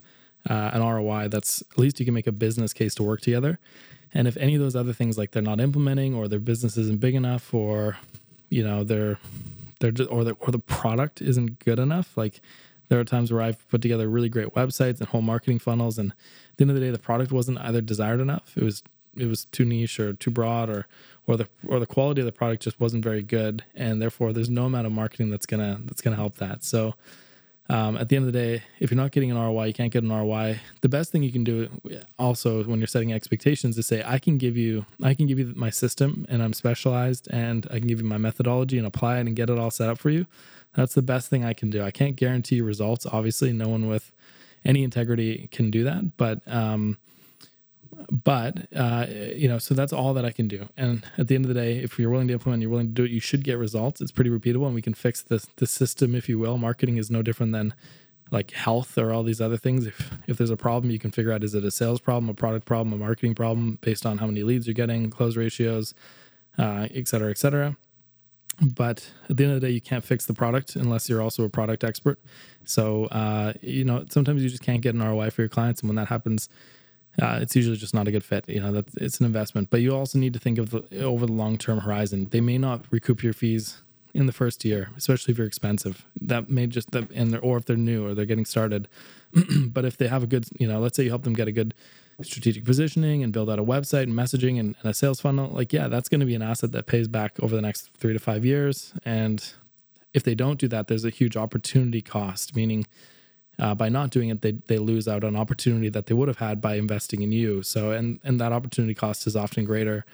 uh, 0.50 0.72
an 0.72 0.82
ROI 0.82 1.28
that's 1.28 1.62
at 1.62 1.78
least 1.78 2.00
you 2.00 2.04
can 2.04 2.12
make 2.12 2.26
a 2.26 2.32
business 2.32 2.72
case 2.72 2.92
to 2.96 3.04
work 3.04 3.20
together. 3.20 3.60
And 4.14 4.28
if 4.28 4.36
any 4.36 4.54
of 4.54 4.60
those 4.60 4.76
other 4.76 4.92
things, 4.92 5.16
like 5.16 5.30
they're 5.30 5.42
not 5.42 5.60
implementing 5.60 6.14
or 6.14 6.28
their 6.28 6.38
business 6.38 6.76
isn't 6.76 7.00
big 7.00 7.14
enough 7.14 7.54
or, 7.54 7.96
you 8.50 8.62
know, 8.62 8.84
they're, 8.84 9.18
they're 9.80 9.90
just, 9.90 10.10
or 10.10 10.24
the, 10.24 10.32
or 10.32 10.50
the 10.50 10.58
product 10.58 11.22
isn't 11.22 11.58
good 11.60 11.78
enough, 11.78 12.16
like 12.16 12.40
there 12.88 13.00
are 13.00 13.04
times 13.04 13.32
where 13.32 13.42
I've 13.42 13.66
put 13.68 13.80
together 13.80 14.08
really 14.08 14.28
great 14.28 14.54
websites 14.54 15.00
and 15.00 15.08
whole 15.08 15.22
marketing 15.22 15.58
funnels. 15.58 15.98
And 15.98 16.12
at 16.12 16.16
the 16.56 16.64
end 16.64 16.70
of 16.70 16.74
the 16.74 16.82
day, 16.82 16.90
the 16.90 16.98
product 16.98 17.32
wasn't 17.32 17.58
either 17.58 17.80
desired 17.80 18.20
enough. 18.20 18.52
It 18.56 18.62
was, 18.62 18.82
it 19.16 19.26
was 19.26 19.46
too 19.46 19.64
niche 19.64 19.98
or 19.98 20.12
too 20.12 20.30
broad 20.30 20.68
or, 20.68 20.86
or 21.26 21.36
the 21.36 21.48
or 21.66 21.78
the 21.78 21.86
quality 21.86 22.20
of 22.20 22.26
the 22.26 22.32
product 22.32 22.62
just 22.62 22.80
wasn't 22.80 23.04
very 23.04 23.22
good, 23.22 23.64
and 23.74 24.02
therefore 24.02 24.32
there's 24.32 24.50
no 24.50 24.64
amount 24.64 24.86
of 24.86 24.92
marketing 24.92 25.30
that's 25.30 25.46
gonna 25.46 25.78
that's 25.84 26.00
gonna 26.00 26.16
help 26.16 26.36
that. 26.36 26.64
So 26.64 26.94
um, 27.68 27.96
at 27.96 28.08
the 28.08 28.16
end 28.16 28.26
of 28.26 28.32
the 28.32 28.38
day, 28.38 28.62
if 28.80 28.90
you're 28.90 29.00
not 29.00 29.12
getting 29.12 29.30
an 29.30 29.38
ROI, 29.38 29.66
you 29.66 29.72
can't 29.72 29.92
get 29.92 30.02
an 30.02 30.12
ROI. 30.12 30.60
The 30.80 30.88
best 30.88 31.12
thing 31.12 31.22
you 31.22 31.32
can 31.32 31.44
do 31.44 31.68
also 32.18 32.64
when 32.64 32.80
you're 32.80 32.86
setting 32.88 33.12
expectations 33.12 33.78
is 33.78 33.86
say, 33.86 34.02
I 34.04 34.18
can 34.18 34.36
give 34.36 34.56
you, 34.56 34.84
I 35.02 35.14
can 35.14 35.26
give 35.26 35.38
you 35.38 35.52
my 35.56 35.70
system 35.70 36.26
and 36.28 36.42
I'm 36.42 36.52
specialized 36.52 37.28
and 37.30 37.66
I 37.70 37.78
can 37.78 37.86
give 37.86 38.00
you 38.00 38.06
my 38.06 38.18
methodology 38.18 38.78
and 38.78 38.86
apply 38.86 39.18
it 39.18 39.26
and 39.26 39.36
get 39.36 39.48
it 39.48 39.58
all 39.58 39.70
set 39.70 39.88
up 39.88 39.98
for 39.98 40.10
you. 40.10 40.26
That's 40.74 40.94
the 40.94 41.02
best 41.02 41.28
thing 41.28 41.44
I 41.44 41.52
can 41.52 41.70
do. 41.70 41.82
I 41.82 41.90
can't 41.90 42.16
guarantee 42.16 42.60
results. 42.60 43.06
Obviously, 43.06 43.52
no 43.52 43.68
one 43.68 43.86
with 43.86 44.12
any 44.64 44.82
integrity 44.82 45.48
can 45.52 45.70
do 45.70 45.84
that, 45.84 46.16
but 46.16 46.40
um, 46.46 46.98
but 48.10 48.68
uh, 48.74 49.06
you 49.08 49.48
know, 49.48 49.58
so 49.58 49.74
that's 49.74 49.92
all 49.92 50.14
that 50.14 50.24
I 50.24 50.30
can 50.30 50.48
do. 50.48 50.68
And 50.76 51.04
at 51.18 51.28
the 51.28 51.34
end 51.34 51.44
of 51.44 51.48
the 51.48 51.60
day, 51.60 51.78
if 51.78 51.98
you're 51.98 52.10
willing 52.10 52.28
to 52.28 52.34
implement, 52.34 52.62
you're 52.62 52.70
willing 52.70 52.88
to 52.88 52.92
do 52.92 53.04
it, 53.04 53.10
you 53.10 53.20
should 53.20 53.44
get 53.44 53.58
results. 53.58 54.00
It's 54.00 54.12
pretty 54.12 54.30
repeatable, 54.30 54.66
and 54.66 54.74
we 54.74 54.82
can 54.82 54.94
fix 54.94 55.22
the 55.22 55.44
the 55.56 55.66
system, 55.66 56.14
if 56.14 56.28
you 56.28 56.38
will. 56.38 56.58
Marketing 56.58 56.96
is 56.96 57.10
no 57.10 57.22
different 57.22 57.52
than 57.52 57.74
like 58.30 58.50
health 58.52 58.96
or 58.96 59.12
all 59.12 59.22
these 59.22 59.40
other 59.40 59.56
things. 59.56 59.86
If 59.86 60.10
if 60.26 60.38
there's 60.38 60.50
a 60.50 60.56
problem, 60.56 60.90
you 60.90 60.98
can 60.98 61.10
figure 61.10 61.32
out 61.32 61.44
is 61.44 61.54
it 61.54 61.64
a 61.64 61.70
sales 61.70 62.00
problem, 62.00 62.28
a 62.28 62.34
product 62.34 62.66
problem, 62.66 62.92
a 62.92 62.96
marketing 62.96 63.34
problem, 63.34 63.78
based 63.82 64.06
on 64.06 64.18
how 64.18 64.26
many 64.26 64.42
leads 64.42 64.66
you're 64.66 64.74
getting, 64.74 65.10
close 65.10 65.36
ratios, 65.36 65.94
uh, 66.58 66.88
et 66.92 67.06
cetera, 67.06 67.30
et 67.30 67.38
cetera. 67.38 67.76
But 68.60 69.10
at 69.28 69.36
the 69.36 69.44
end 69.44 69.54
of 69.54 69.60
the 69.60 69.66
day, 69.66 69.72
you 69.72 69.80
can't 69.80 70.04
fix 70.04 70.26
the 70.26 70.34
product 70.34 70.76
unless 70.76 71.08
you're 71.08 71.22
also 71.22 71.44
a 71.44 71.48
product 71.48 71.84
expert. 71.84 72.18
So 72.64 73.06
uh, 73.06 73.52
you 73.60 73.84
know, 73.84 74.04
sometimes 74.08 74.42
you 74.42 74.48
just 74.48 74.62
can't 74.62 74.80
get 74.80 74.94
an 74.94 75.02
ROI 75.02 75.30
for 75.30 75.42
your 75.42 75.48
clients, 75.48 75.80
and 75.80 75.88
when 75.88 75.96
that 75.96 76.08
happens 76.08 76.48
uh, 77.20 77.38
it's 77.42 77.54
usually 77.54 77.76
just 77.76 77.94
not 77.94 78.08
a 78.08 78.10
good 78.10 78.24
fit. 78.24 78.48
You 78.48 78.60
know, 78.60 78.72
that 78.72 78.86
it's 78.96 79.20
an 79.20 79.26
investment, 79.26 79.70
but 79.70 79.80
you 79.80 79.94
also 79.94 80.18
need 80.18 80.32
to 80.32 80.38
think 80.38 80.58
of 80.58 80.70
the 80.70 81.02
over 81.02 81.26
the 81.26 81.32
long 81.32 81.58
term 81.58 81.80
horizon. 81.80 82.28
They 82.30 82.40
may 82.40 82.58
not 82.58 82.84
recoup 82.90 83.22
your 83.22 83.32
fees 83.32 83.82
in 84.14 84.26
the 84.26 84.32
first 84.32 84.64
year, 84.64 84.90
especially 84.96 85.32
if 85.32 85.38
you're 85.38 85.46
expensive. 85.46 86.06
That 86.20 86.50
may 86.50 86.66
just 86.66 86.90
that 86.92 87.10
and 87.10 87.36
or 87.42 87.58
if 87.58 87.66
they're 87.66 87.76
new 87.76 88.06
or 88.06 88.14
they're 88.14 88.26
getting 88.26 88.44
started. 88.44 88.88
but 89.66 89.84
if 89.84 89.96
they 89.96 90.08
have 90.08 90.22
a 90.22 90.26
good, 90.26 90.46
you 90.58 90.66
know, 90.66 90.80
let's 90.80 90.96
say 90.96 91.04
you 91.04 91.10
help 91.10 91.22
them 91.22 91.34
get 91.34 91.48
a 91.48 91.52
good 91.52 91.74
strategic 92.20 92.64
positioning 92.64 93.22
and 93.22 93.32
build 93.32 93.50
out 93.50 93.58
a 93.58 93.64
website 93.64 94.04
and 94.04 94.12
messaging 94.12 94.60
and, 94.60 94.76
and 94.80 94.90
a 94.90 94.94
sales 94.94 95.20
funnel, 95.20 95.50
like 95.50 95.72
yeah, 95.72 95.88
that's 95.88 96.08
going 96.08 96.20
to 96.20 96.26
be 96.26 96.34
an 96.34 96.42
asset 96.42 96.72
that 96.72 96.86
pays 96.86 97.08
back 97.08 97.38
over 97.40 97.54
the 97.54 97.62
next 97.62 97.90
three 97.96 98.12
to 98.12 98.18
five 98.18 98.44
years. 98.44 98.92
And 99.04 99.44
if 100.12 100.22
they 100.22 100.34
don't 100.34 100.58
do 100.58 100.68
that, 100.68 100.88
there's 100.88 101.04
a 101.04 101.10
huge 101.10 101.36
opportunity 101.36 102.02
cost, 102.02 102.54
meaning 102.54 102.86
uh, 103.58 103.74
by 103.74 103.88
not 103.88 104.10
doing 104.10 104.28
it, 104.28 104.40
they 104.40 104.52
they 104.52 104.78
lose 104.78 105.06
out 105.06 105.24
on 105.24 105.36
opportunity 105.36 105.88
that 105.90 106.06
they 106.06 106.14
would 106.14 106.28
have 106.28 106.38
had 106.38 106.60
by 106.60 106.76
investing 106.76 107.22
in 107.22 107.32
you. 107.32 107.62
So 107.62 107.92
and 107.92 108.20
and 108.24 108.40
that 108.40 108.52
opportunity 108.52 108.94
cost 108.94 109.26
is 109.26 109.36
often 109.36 109.64
greater. 109.64 110.04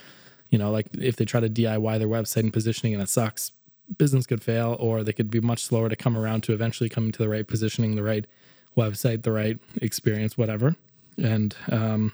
You 0.50 0.58
know, 0.58 0.70
like 0.70 0.86
if 0.98 1.16
they 1.16 1.24
try 1.24 1.40
to 1.40 1.48
DIY 1.48 1.98
their 1.98 2.08
website 2.08 2.40
and 2.40 2.52
positioning 2.52 2.94
and 2.94 3.02
it 3.02 3.08
sucks, 3.08 3.52
business 3.96 4.26
could 4.26 4.42
fail, 4.42 4.76
or 4.80 5.02
they 5.02 5.12
could 5.12 5.30
be 5.30 5.40
much 5.40 5.64
slower 5.64 5.88
to 5.88 5.96
come 5.96 6.16
around 6.16 6.42
to 6.44 6.52
eventually 6.52 6.88
coming 6.88 7.12
to 7.12 7.18
the 7.18 7.28
right 7.28 7.46
positioning, 7.46 7.96
the 7.96 8.02
right 8.02 8.26
website, 8.76 9.22
the 9.22 9.32
right 9.32 9.58
experience, 9.80 10.38
whatever. 10.38 10.76
And 11.16 11.54
um, 11.70 12.12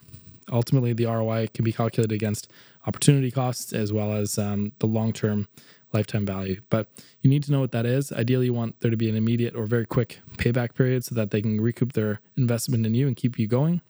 ultimately, 0.50 0.92
the 0.92 1.06
ROI 1.06 1.48
can 1.54 1.64
be 1.64 1.72
calculated 1.72 2.14
against 2.14 2.50
opportunity 2.86 3.30
costs 3.30 3.72
as 3.72 3.92
well 3.92 4.12
as 4.12 4.38
um, 4.38 4.72
the 4.78 4.86
long 4.86 5.12
term 5.12 5.48
lifetime 5.94 6.26
value. 6.26 6.60
But 6.68 6.88
you 7.22 7.30
need 7.30 7.44
to 7.44 7.52
know 7.52 7.60
what 7.60 7.72
that 7.72 7.86
is. 7.86 8.12
Ideally, 8.12 8.46
you 8.46 8.54
want 8.54 8.80
there 8.80 8.90
to 8.90 8.96
be 8.96 9.08
an 9.08 9.16
immediate 9.16 9.54
or 9.54 9.66
very 9.66 9.86
quick 9.86 10.20
payback 10.36 10.74
period 10.74 11.04
so 11.04 11.14
that 11.14 11.30
they 11.30 11.40
can 11.40 11.60
recoup 11.60 11.92
their 11.92 12.20
investment 12.36 12.84
in 12.84 12.94
you 12.94 13.06
and 13.06 13.16
keep 13.16 13.38
you 13.38 13.46
going. 13.46 13.80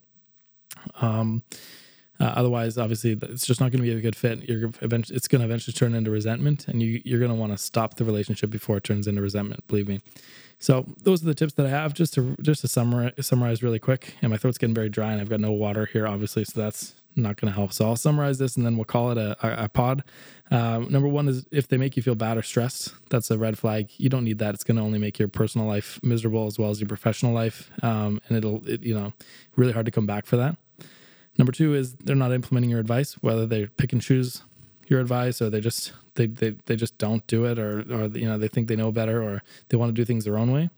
Um, 1.00 1.42
uh, 2.20 2.24
otherwise, 2.36 2.78
obviously, 2.78 3.12
it's 3.22 3.44
just 3.44 3.60
not 3.60 3.72
going 3.72 3.82
to 3.82 3.90
be 3.90 3.96
a 3.96 4.00
good 4.00 4.14
fit. 4.14 4.48
You're 4.48 4.70
eventually, 4.82 5.16
it's 5.16 5.26
going 5.26 5.40
to 5.40 5.46
eventually 5.46 5.72
turn 5.72 5.94
into 5.94 6.12
resentment, 6.12 6.68
and 6.68 6.80
you, 6.80 7.02
you're 7.04 7.18
going 7.18 7.30
to 7.30 7.36
want 7.36 7.52
to 7.52 7.58
stop 7.58 7.94
the 7.94 8.04
relationship 8.04 8.50
before 8.50 8.76
it 8.76 8.84
turns 8.84 9.08
into 9.08 9.20
resentment. 9.20 9.66
Believe 9.66 9.88
me. 9.88 10.00
So 10.60 10.86
those 11.02 11.22
are 11.22 11.26
the 11.26 11.34
tips 11.34 11.54
that 11.54 11.66
I 11.66 11.70
have. 11.70 11.92
Just 11.92 12.14
to 12.14 12.36
just 12.40 12.60
to 12.60 12.68
summarize, 12.68 13.12
summarize 13.20 13.62
really 13.64 13.80
quick. 13.80 14.14
And 14.22 14.30
my 14.30 14.36
throat's 14.36 14.58
getting 14.58 14.74
very 14.74 14.88
dry, 14.88 15.10
and 15.10 15.20
I've 15.20 15.28
got 15.28 15.40
no 15.40 15.50
water 15.50 15.86
here, 15.86 16.06
obviously. 16.06 16.44
So 16.44 16.60
that's 16.60 16.94
not 17.16 17.40
going 17.40 17.52
to 17.52 17.56
help. 17.56 17.72
So 17.72 17.86
I'll 17.86 17.96
summarize 17.96 18.38
this 18.38 18.56
and 18.56 18.64
then 18.64 18.76
we'll 18.76 18.84
call 18.84 19.10
it 19.10 19.18
a, 19.18 19.36
a, 19.46 19.64
a 19.64 19.68
pod. 19.68 20.02
Um, 20.50 20.90
number 20.90 21.08
one 21.08 21.28
is 21.28 21.46
if 21.50 21.68
they 21.68 21.76
make 21.76 21.96
you 21.96 22.02
feel 22.02 22.14
bad 22.14 22.36
or 22.36 22.42
stressed, 22.42 22.94
that's 23.10 23.30
a 23.30 23.38
red 23.38 23.58
flag. 23.58 23.90
You 23.96 24.08
don't 24.08 24.24
need 24.24 24.38
that. 24.38 24.54
It's 24.54 24.64
going 24.64 24.76
to 24.76 24.82
only 24.82 24.98
make 24.98 25.18
your 25.18 25.28
personal 25.28 25.66
life 25.66 25.98
miserable 26.02 26.46
as 26.46 26.58
well 26.58 26.70
as 26.70 26.80
your 26.80 26.88
professional 26.88 27.32
life. 27.32 27.70
Um, 27.82 28.20
and 28.28 28.38
it'll, 28.38 28.66
it, 28.68 28.82
you 28.82 28.94
know, 28.94 29.12
really 29.56 29.72
hard 29.72 29.86
to 29.86 29.92
come 29.92 30.06
back 30.06 30.26
for 30.26 30.36
that. 30.36 30.56
Number 31.38 31.52
two 31.52 31.74
is 31.74 31.94
they're 31.96 32.14
not 32.14 32.32
implementing 32.32 32.70
your 32.70 32.80
advice, 32.80 33.14
whether 33.14 33.46
they 33.46 33.66
pick 33.66 33.92
and 33.92 34.00
choose 34.00 34.42
your 34.88 35.00
advice 35.00 35.40
or 35.40 35.50
they 35.50 35.60
just 35.60 35.92
they 36.14 36.26
they, 36.26 36.50
they 36.66 36.76
just 36.76 36.96
don't 36.98 37.26
do 37.26 37.44
it 37.44 37.58
or 37.58 37.80
or 37.92 38.06
you 38.06 38.26
know 38.26 38.38
they 38.38 38.48
think 38.48 38.68
they 38.68 38.76
know 38.76 38.92
better 38.92 39.22
or 39.22 39.42
they 39.68 39.76
want 39.76 39.88
to 39.88 39.94
do 39.94 40.04
things 40.04 40.24
their 40.24 40.38
own 40.38 40.52
way 40.52 40.70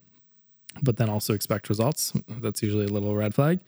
but 0.83 0.97
then 0.97 1.09
also 1.09 1.35
expect 1.35 1.69
results 1.69 2.13
that's 2.29 2.63
usually 2.63 2.87
a 2.87 2.89
little 2.89 3.15
red 3.15 3.35
flag 3.35 3.61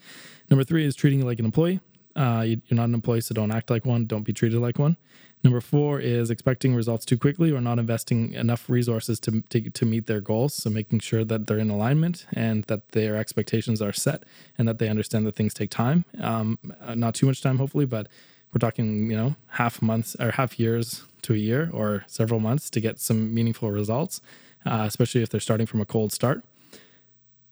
number 0.51 0.65
three 0.65 0.85
is 0.85 0.95
treating 0.95 1.21
you 1.21 1.25
like 1.25 1.39
an 1.39 1.45
employee 1.45 1.81
uh, 2.19 2.43
you, 2.43 2.61
are 2.71 2.75
not 2.75 2.85
an 2.85 2.95
employee 2.95 3.21
so 3.21 3.35
don't 3.35 3.53
act 3.53 3.71
like 3.71 3.87
one. 3.87 4.07
Don't 4.07 4.25
be 4.25 4.33
treated 4.33 4.61
like 4.61 4.79
one. 4.79 4.97
Number 5.45 5.61
four 5.61 6.01
is 6.01 6.31
expecting 6.31 6.75
results 6.75 7.05
too 7.05 7.17
quickly 7.17 7.53
or 7.53 7.61
not 7.61 7.79
investing 7.79 8.33
enough 8.33 8.69
resources 8.69 9.21
to, 9.21 9.43
to, 9.51 9.71
to 9.71 9.87
meet 9.87 10.07
their 10.07 10.21
goals. 10.21 10.53
So 10.55 10.69
making 10.69 10.99
sure 10.99 11.25
that 11.25 11.47
they're 11.47 11.59
in 11.59 11.71
alignment 11.71 12.27
and 12.33 12.65
that 12.65 12.89
their 12.89 13.17
expectations 13.17 13.81
are 13.81 13.93
set 13.93 14.25
and 14.59 14.67
that 14.67 14.81
they 14.81 14.89
understand 14.89 15.27
that 15.27 15.37
things 15.37 15.55
take 15.55 15.71
time. 15.71 16.05
Um, 16.21 16.59
not 16.97 17.15
too 17.15 17.27
much 17.27 17.41
time 17.41 17.59
hopefully 17.59 17.87
but 17.87 18.09
we're 18.53 18.59
talking, 18.59 19.11
you 19.11 19.17
know, 19.17 19.37
half 19.51 19.81
months 19.83 20.17
or 20.19 20.33
half 20.33 20.59
years 20.59 21.05
to 21.23 21.35
a 21.35 21.37
year 21.37 21.71
or 21.73 22.05
several 22.07 22.41
months 22.41 22.71
to 22.71 22.81
get 22.81 22.99
some 22.99 23.33
meaningful 23.33 23.71
results, 23.71 24.21
uh, 24.65 24.85
especially 24.87 25.23
if 25.23 25.29
they're 25.29 25.41
starting 25.41 25.67
from 25.67 25.81
a 25.81 25.85
cold 25.85 26.13
start. 26.13 26.43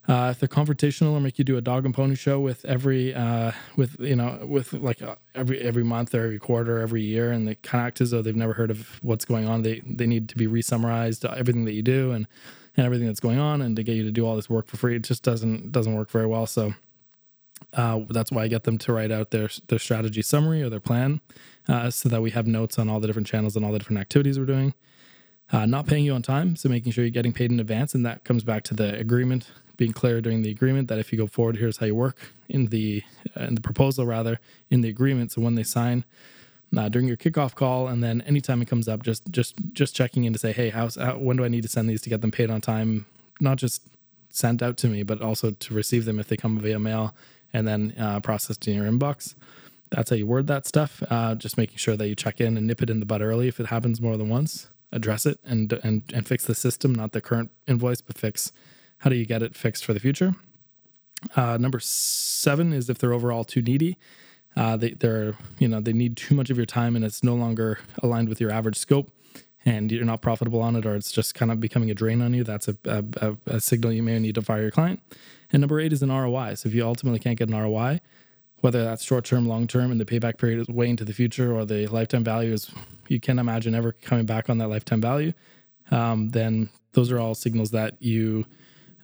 Uh, 0.09 0.29
if 0.31 0.38
they're 0.38 0.49
confrontational 0.49 1.12
or 1.12 1.21
make 1.21 1.37
you 1.37 1.45
do 1.45 1.57
a 1.57 1.61
dog 1.61 1.85
and 1.85 1.92
pony 1.92 2.14
show 2.14 2.38
with 2.38 2.64
every, 2.64 3.12
uh, 3.12 3.51
with 3.77 3.99
you 3.99 4.14
know, 4.14 4.38
with 4.47 4.73
like 4.73 5.03
uh, 5.03 5.16
every 5.35 5.61
every 5.61 5.83
month 5.83 6.14
or 6.14 6.25
every 6.25 6.38
quarter, 6.38 6.79
or 6.79 6.81
every 6.81 7.03
year, 7.03 7.33
and 7.33 7.49
they 7.49 7.57
kind 7.57 7.83
of 7.83 7.88
act 7.88 8.01
as 8.01 8.12
though 8.12 8.23
they've 8.23 8.37
never 8.37 8.53
heard 8.53 8.71
of 8.71 9.03
what's 9.03 9.25
going 9.25 9.49
on. 9.49 9.62
They 9.62 9.81
they 9.85 10.07
need 10.07 10.29
to 10.29 10.37
be 10.37 10.47
re-summarized 10.47 11.25
uh, 11.25 11.35
everything 11.37 11.64
that 11.64 11.73
you 11.73 11.83
do 11.83 12.12
and 12.12 12.29
and 12.77 12.87
everything 12.87 13.07
that's 13.07 13.21
going 13.21 13.38
on, 13.38 13.61
and 13.62 13.75
to 13.75 13.83
get 13.83 13.97
you 13.97 14.05
to 14.05 14.12
do 14.12 14.25
all 14.25 14.37
this 14.37 14.49
work 14.49 14.69
for 14.69 14.77
free, 14.77 14.95
it 14.95 15.03
just 15.03 15.25
doesn't 15.25 15.73
doesn't 15.73 15.95
work 15.95 16.11
very 16.11 16.27
well. 16.27 16.47
So 16.47 16.75
uh, 17.73 18.01
that's 18.09 18.31
why 18.31 18.45
I 18.45 18.49
get 18.49 18.62
them 18.62 18.79
to 18.79 18.92
write 18.92 19.11
out 19.11 19.33
their 19.33 19.49
their 19.66 19.81
strategy 19.81 20.23
summary 20.23 20.62
or 20.62 20.71
their 20.71 20.79
plan, 20.79 21.21
uh, 21.69 21.90
so 21.90 22.09
that 22.11 22.23
we 22.23 22.31
have 22.31 22.47
notes 22.47 22.79
on 22.79 22.88
all 22.88 23.01
the 23.01 23.09
different 23.09 23.27
channels 23.27 23.57
and 23.57 23.64
all 23.64 23.73
the 23.73 23.79
different 23.81 24.01
activities 24.01 24.38
we're 24.38 24.47
doing. 24.47 24.73
Uh, 25.53 25.64
not 25.64 25.87
paying 25.87 26.05
you 26.05 26.12
on 26.12 26.23
time, 26.23 26.55
so 26.57 26.69
making 26.69 26.92
sure 26.92 27.05
you're 27.05 27.11
getting 27.11 27.33
paid 27.33 27.51
in 27.51 27.59
advance, 27.59 27.95
and 27.95 28.07
that 28.07 28.25
comes 28.25 28.45
back 28.45 28.62
to 28.64 28.75
the 28.75 28.97
agreement 28.99 29.49
being 29.76 29.92
clear 29.92 30.20
during 30.20 30.42
the 30.42 30.50
agreement 30.50 30.88
that 30.88 30.98
if 30.98 31.12
you 31.12 31.18
go 31.18 31.26
forward, 31.26 31.56
here's 31.56 31.78
how 31.78 31.86
you 31.86 31.94
work 31.94 32.32
in 32.48 32.66
the 32.66 33.02
uh, 33.36 33.44
in 33.44 33.54
the 33.54 33.60
proposal 33.60 34.06
rather 34.06 34.38
in 34.70 34.80
the 34.80 34.88
agreement. 34.88 35.32
So 35.32 35.42
when 35.42 35.54
they 35.54 35.64
sign. 35.64 36.04
Uh, 36.76 36.88
during 36.88 37.06
your 37.06 37.16
kickoff 37.16 37.54
call, 37.54 37.86
and 37.86 38.02
then 38.02 38.20
anytime 38.22 38.60
it 38.60 38.66
comes 38.66 38.88
up, 38.88 39.02
just 39.02 39.30
just 39.30 39.54
just 39.72 39.94
checking 39.94 40.24
in 40.24 40.32
to 40.32 40.38
say, 40.38 40.52
hey, 40.52 40.68
how's 40.68 40.96
how, 40.96 41.16
when 41.16 41.36
do 41.36 41.44
I 41.44 41.48
need 41.48 41.62
to 41.62 41.68
send 41.68 41.88
these 41.88 42.02
to 42.02 42.10
get 42.10 42.22
them 42.22 42.32
paid 42.32 42.50
on 42.50 42.60
time? 42.60 43.06
Not 43.40 43.56
just 43.56 43.82
sent 44.30 44.62
out 44.62 44.76
to 44.78 44.88
me, 44.88 45.04
but 45.04 45.22
also 45.22 45.52
to 45.52 45.74
receive 45.74 46.04
them 46.04 46.18
if 46.18 46.26
they 46.28 46.36
come 46.36 46.58
via 46.58 46.78
mail 46.78 47.14
and 47.52 47.66
then 47.66 47.94
uh, 47.98 48.20
processed 48.20 48.66
in 48.68 48.74
your 48.74 48.84
inbox. 48.84 49.34
That's 49.90 50.10
how 50.10 50.16
you 50.16 50.26
word 50.26 50.48
that 50.48 50.66
stuff. 50.66 51.02
Uh, 51.08 51.34
just 51.36 51.56
making 51.56 51.78
sure 51.78 51.96
that 51.96 52.08
you 52.08 52.14
check 52.14 52.40
in 52.40 52.56
and 52.56 52.66
nip 52.66 52.82
it 52.82 52.90
in 52.90 53.00
the 53.00 53.06
bud 53.06 53.22
early 53.22 53.48
if 53.48 53.60
it 53.60 53.66
happens 53.66 54.00
more 54.00 54.16
than 54.16 54.28
once. 54.28 54.68
Address 54.92 55.24
it 55.26 55.38
and 55.44 55.72
and 55.84 56.02
and 56.12 56.26
fix 56.26 56.44
the 56.44 56.54
system, 56.54 56.94
not 56.94 57.12
the 57.12 57.20
current 57.20 57.50
invoice, 57.66 58.00
but 58.00 58.18
fix 58.18 58.52
how 58.98 59.11
do 59.11 59.16
you 59.16 59.26
get 59.26 59.42
it 59.42 59.54
fixed 59.54 59.85
for 59.85 59.92
the 59.92 60.00
future. 60.00 60.35
Uh, 61.35 61.56
number 61.59 61.80
seven 61.80 62.72
is 62.72 62.88
if 62.90 62.98
they're 62.98 63.12
overall 63.12 63.44
too 63.44 63.62
needy. 63.62 63.96
Uh, 64.56 64.76
they, 64.76 64.90
they're 64.90 65.35
you 65.59 65.68
know 65.68 65.80
they 65.80 65.92
need 65.92 66.16
too 66.16 66.35
much 66.35 66.48
of 66.48 66.56
your 66.56 66.66
time 66.66 66.96
and 66.96 67.04
it's 67.04 67.22
no 67.22 67.35
longer 67.35 67.78
aligned 68.02 68.28
with 68.28 68.40
your 68.40 68.50
average 68.50 68.76
scope 68.76 69.11
and 69.66 69.92
you're 69.92 70.04
not 70.04 70.22
profitable 70.22 70.62
on 70.62 70.76
it 70.76 70.87
or 70.87 70.94
it's 70.94 71.12
just 71.12 71.35
kind 71.35 71.52
of 71.52 71.61
becoming 71.61 71.90
a 71.90 71.94
drain 71.94 72.22
on 72.22 72.32
you 72.32 72.42
that's 72.42 72.66
a, 72.66 72.76
a, 72.87 73.37
a 73.46 73.61
signal 73.61 73.92
you 73.92 74.02
may 74.02 74.18
need 74.18 74.35
to 74.35 74.40
fire 74.40 74.62
your 74.62 74.70
client 74.70 75.00
and 75.52 75.61
number 75.61 75.80
eight 75.80 75.92
is 75.92 76.02
an 76.02 76.11
ROI. 76.11 76.54
So 76.54 76.68
if 76.68 76.74
you 76.74 76.85
ultimately 76.85 77.18
can't 77.18 77.38
get 77.38 77.48
an 77.48 77.56
ROI, 77.56 78.00
whether 78.61 78.85
that's 78.85 79.04
short 79.04 79.24
term, 79.24 79.46
long 79.46 79.66
term, 79.66 79.90
and 79.90 80.00
the 80.00 80.04
payback 80.04 80.38
period 80.38 80.61
is 80.61 80.68
way 80.68 80.88
into 80.88 81.04
the 81.04 81.12
future, 81.12 81.54
or 81.54 81.64
the 81.64 81.87
lifetime 81.87 82.24
value 82.24 82.52
is 82.52 82.70
you 83.09 83.20
can't 83.20 83.38
imagine 83.38 83.74
ever 83.74 83.92
coming 83.92 84.26
back 84.26 84.50
on 84.50 84.59
that 84.59 84.68
lifetime 84.68 85.00
value, 85.00 85.32
um, 85.90 86.30
then 86.30 86.68
those 86.92 87.12
are 87.12 87.18
all 87.18 87.35
signals 87.35 87.70
that 87.70 87.94
you 88.00 88.46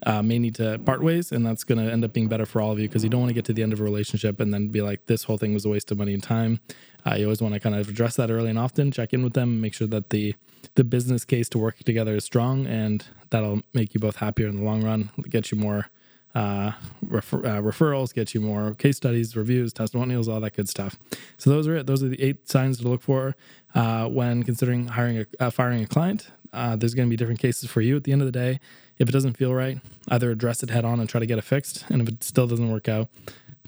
uh, 0.05 0.23
may 0.23 0.38
need 0.38 0.55
to 0.57 0.79
part 0.81 1.03
ways, 1.03 1.33
and 1.33 1.45
that's 1.47 1.65
going 1.65 1.85
to 1.85 1.93
end 1.93 2.05
up 2.05 2.12
being 2.12 2.29
better 2.29 2.47
for 2.47 2.61
all 2.61 2.73
of 2.73 2.79
you 2.79 2.88
because 2.88 3.05
you 3.05 3.11
don't 3.11 3.21
want 3.21 3.31
to 3.31 3.35
get 3.35 3.45
to 3.47 3.53
the 3.53 3.62
end 3.62 3.73
of 3.73 3.81
a 3.81 3.85
relationship 3.85 4.41
and 4.41 4.53
then 4.53 4.69
be 4.69 4.83
like, 4.83 5.07
this 5.07 5.25
whole 5.25 5.38
thing 5.38 5.55
was 5.55 5.65
a 5.65 5.69
waste 5.69 5.91
of 5.91 5.99
money 5.99 6.15
and 6.15 6.23
time. 6.23 6.61
Uh, 7.07 7.15
you 7.15 7.25
always 7.25 7.43
want 7.43 7.55
to 7.55 7.61
kind 7.61 7.75
of 7.75 7.88
address 7.88 8.17
that 8.17 8.31
early 8.31 8.51
and 8.51 8.59
often, 8.59 8.91
check 8.91 9.12
in 9.12 9.23
with 9.23 9.33
them, 9.35 9.61
make 9.61 9.75
sure 9.75 9.87
that 9.87 10.11
the 10.11 10.35
the 10.75 10.85
business 10.85 11.25
case 11.25 11.49
to 11.49 11.59
work 11.59 11.79
together 11.79 12.15
is 12.15 12.25
strong, 12.25 12.67
and 12.67 13.05
that'll 13.31 13.62
make 13.75 13.95
you 13.95 14.01
both 14.01 14.17
happier 14.17 14.47
in 14.47 14.57
the 14.57 14.62
long 14.62 14.83
run, 14.83 15.11
get 15.29 15.51
you 15.51 15.59
more 15.59 15.91
uh, 16.35 16.73
refer, 17.03 17.38
uh, 17.38 17.61
referrals, 17.61 18.15
get 18.15 18.35
you 18.35 18.41
more 18.41 18.75
case 18.75 18.97
studies, 18.97 19.37
reviews, 19.37 19.73
testimonials, 19.73 20.29
all 20.29 20.41
that 20.41 20.55
good 20.55 20.69
stuff. 20.69 20.99
So 21.37 21.51
those 21.51 21.67
are 21.67 21.77
it. 21.77 21.87
Those 21.87 22.03
are 22.03 22.09
the 22.09 22.23
eight 22.23 22.49
signs 22.49 22.79
to 22.79 22.88
look 22.88 23.03
for 23.03 23.37
uh, 23.75 24.07
when 24.07 24.43
considering 24.43 24.88
hiring 24.88 25.19
a, 25.19 25.45
uh, 25.45 25.51
firing 25.51 25.83
a 25.83 25.87
client. 25.87 26.31
Uh, 26.53 26.77
there's 26.77 26.95
going 26.95 27.09
to 27.09 27.11
be 27.11 27.17
different 27.17 27.41
cases 27.41 27.71
for 27.71 27.81
you 27.81 27.97
at 27.97 28.05
the 28.05 28.12
end 28.12 28.23
of 28.23 28.27
the 28.27 28.33
day. 28.33 28.61
If 28.99 29.09
it 29.09 29.12
doesn't 29.12 29.37
feel 29.37 29.55
right, 29.55 29.79
either 30.09 30.31
address 30.31 30.62
it 30.62 30.71
head 30.71 30.85
on 30.85 31.01
and 31.01 31.09
try 31.09 31.19
to 31.21 31.27
get 31.27 31.38
it 31.38 31.45
fixed. 31.45 31.85
And 31.88 32.03
if 32.03 32.09
it 32.09 32.23
still 32.23 32.47
doesn't 32.47 32.71
work 32.71 32.88
out, 32.88 33.09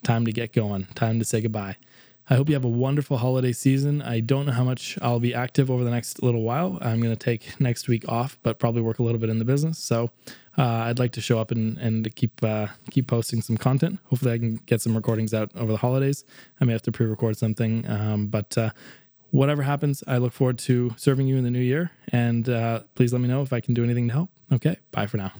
time 0.02 0.24
to 0.26 0.32
get 0.32 0.52
going. 0.52 0.86
Time 0.94 1.18
to 1.18 1.24
say 1.24 1.40
goodbye. 1.40 1.76
I 2.28 2.36
hope 2.36 2.48
you 2.48 2.54
have 2.54 2.64
a 2.64 2.68
wonderful 2.68 3.18
holiday 3.18 3.52
season. 3.52 4.00
I 4.00 4.20
don't 4.20 4.46
know 4.46 4.52
how 4.52 4.64
much 4.64 4.98
I'll 5.02 5.20
be 5.20 5.34
active 5.34 5.70
over 5.70 5.84
the 5.84 5.90
next 5.90 6.22
little 6.22 6.42
while. 6.42 6.78
I'm 6.80 7.02
going 7.02 7.14
to 7.14 7.22
take 7.22 7.60
next 7.60 7.86
week 7.86 8.08
off, 8.08 8.38
but 8.42 8.58
probably 8.58 8.80
work 8.80 8.98
a 8.98 9.02
little 9.02 9.18
bit 9.18 9.28
in 9.28 9.38
the 9.38 9.44
business. 9.44 9.78
So 9.78 10.10
uh, 10.56 10.62
I'd 10.62 10.98
like 10.98 11.12
to 11.12 11.20
show 11.20 11.38
up 11.38 11.50
and 11.50 11.76
and 11.76 12.14
keep 12.16 12.42
uh, 12.42 12.68
keep 12.90 13.08
posting 13.08 13.42
some 13.42 13.58
content. 13.58 13.98
Hopefully, 14.04 14.32
I 14.32 14.38
can 14.38 14.56
get 14.66 14.80
some 14.80 14.94
recordings 14.94 15.34
out 15.34 15.50
over 15.54 15.72
the 15.72 15.78
holidays. 15.78 16.24
I 16.60 16.64
may 16.64 16.72
have 16.72 16.82
to 16.82 16.92
pre-record 16.92 17.36
something, 17.36 17.86
um, 17.90 18.28
but 18.28 18.56
uh, 18.56 18.70
whatever 19.34 19.62
happens, 19.62 20.04
I 20.06 20.18
look 20.18 20.32
forward 20.32 20.58
to 20.60 20.94
serving 20.96 21.26
you 21.26 21.36
in 21.36 21.44
the 21.44 21.50
new 21.50 21.60
year. 21.60 21.90
And 22.12 22.48
uh, 22.48 22.80
please 22.94 23.12
let 23.12 23.20
me 23.20 23.28
know 23.28 23.42
if 23.42 23.52
I 23.52 23.60
can 23.60 23.74
do 23.74 23.82
anything 23.84 24.08
to 24.08 24.14
help. 24.14 24.30
Okay, 24.52 24.76
bye 24.92 25.06
for 25.06 25.16
now. 25.16 25.32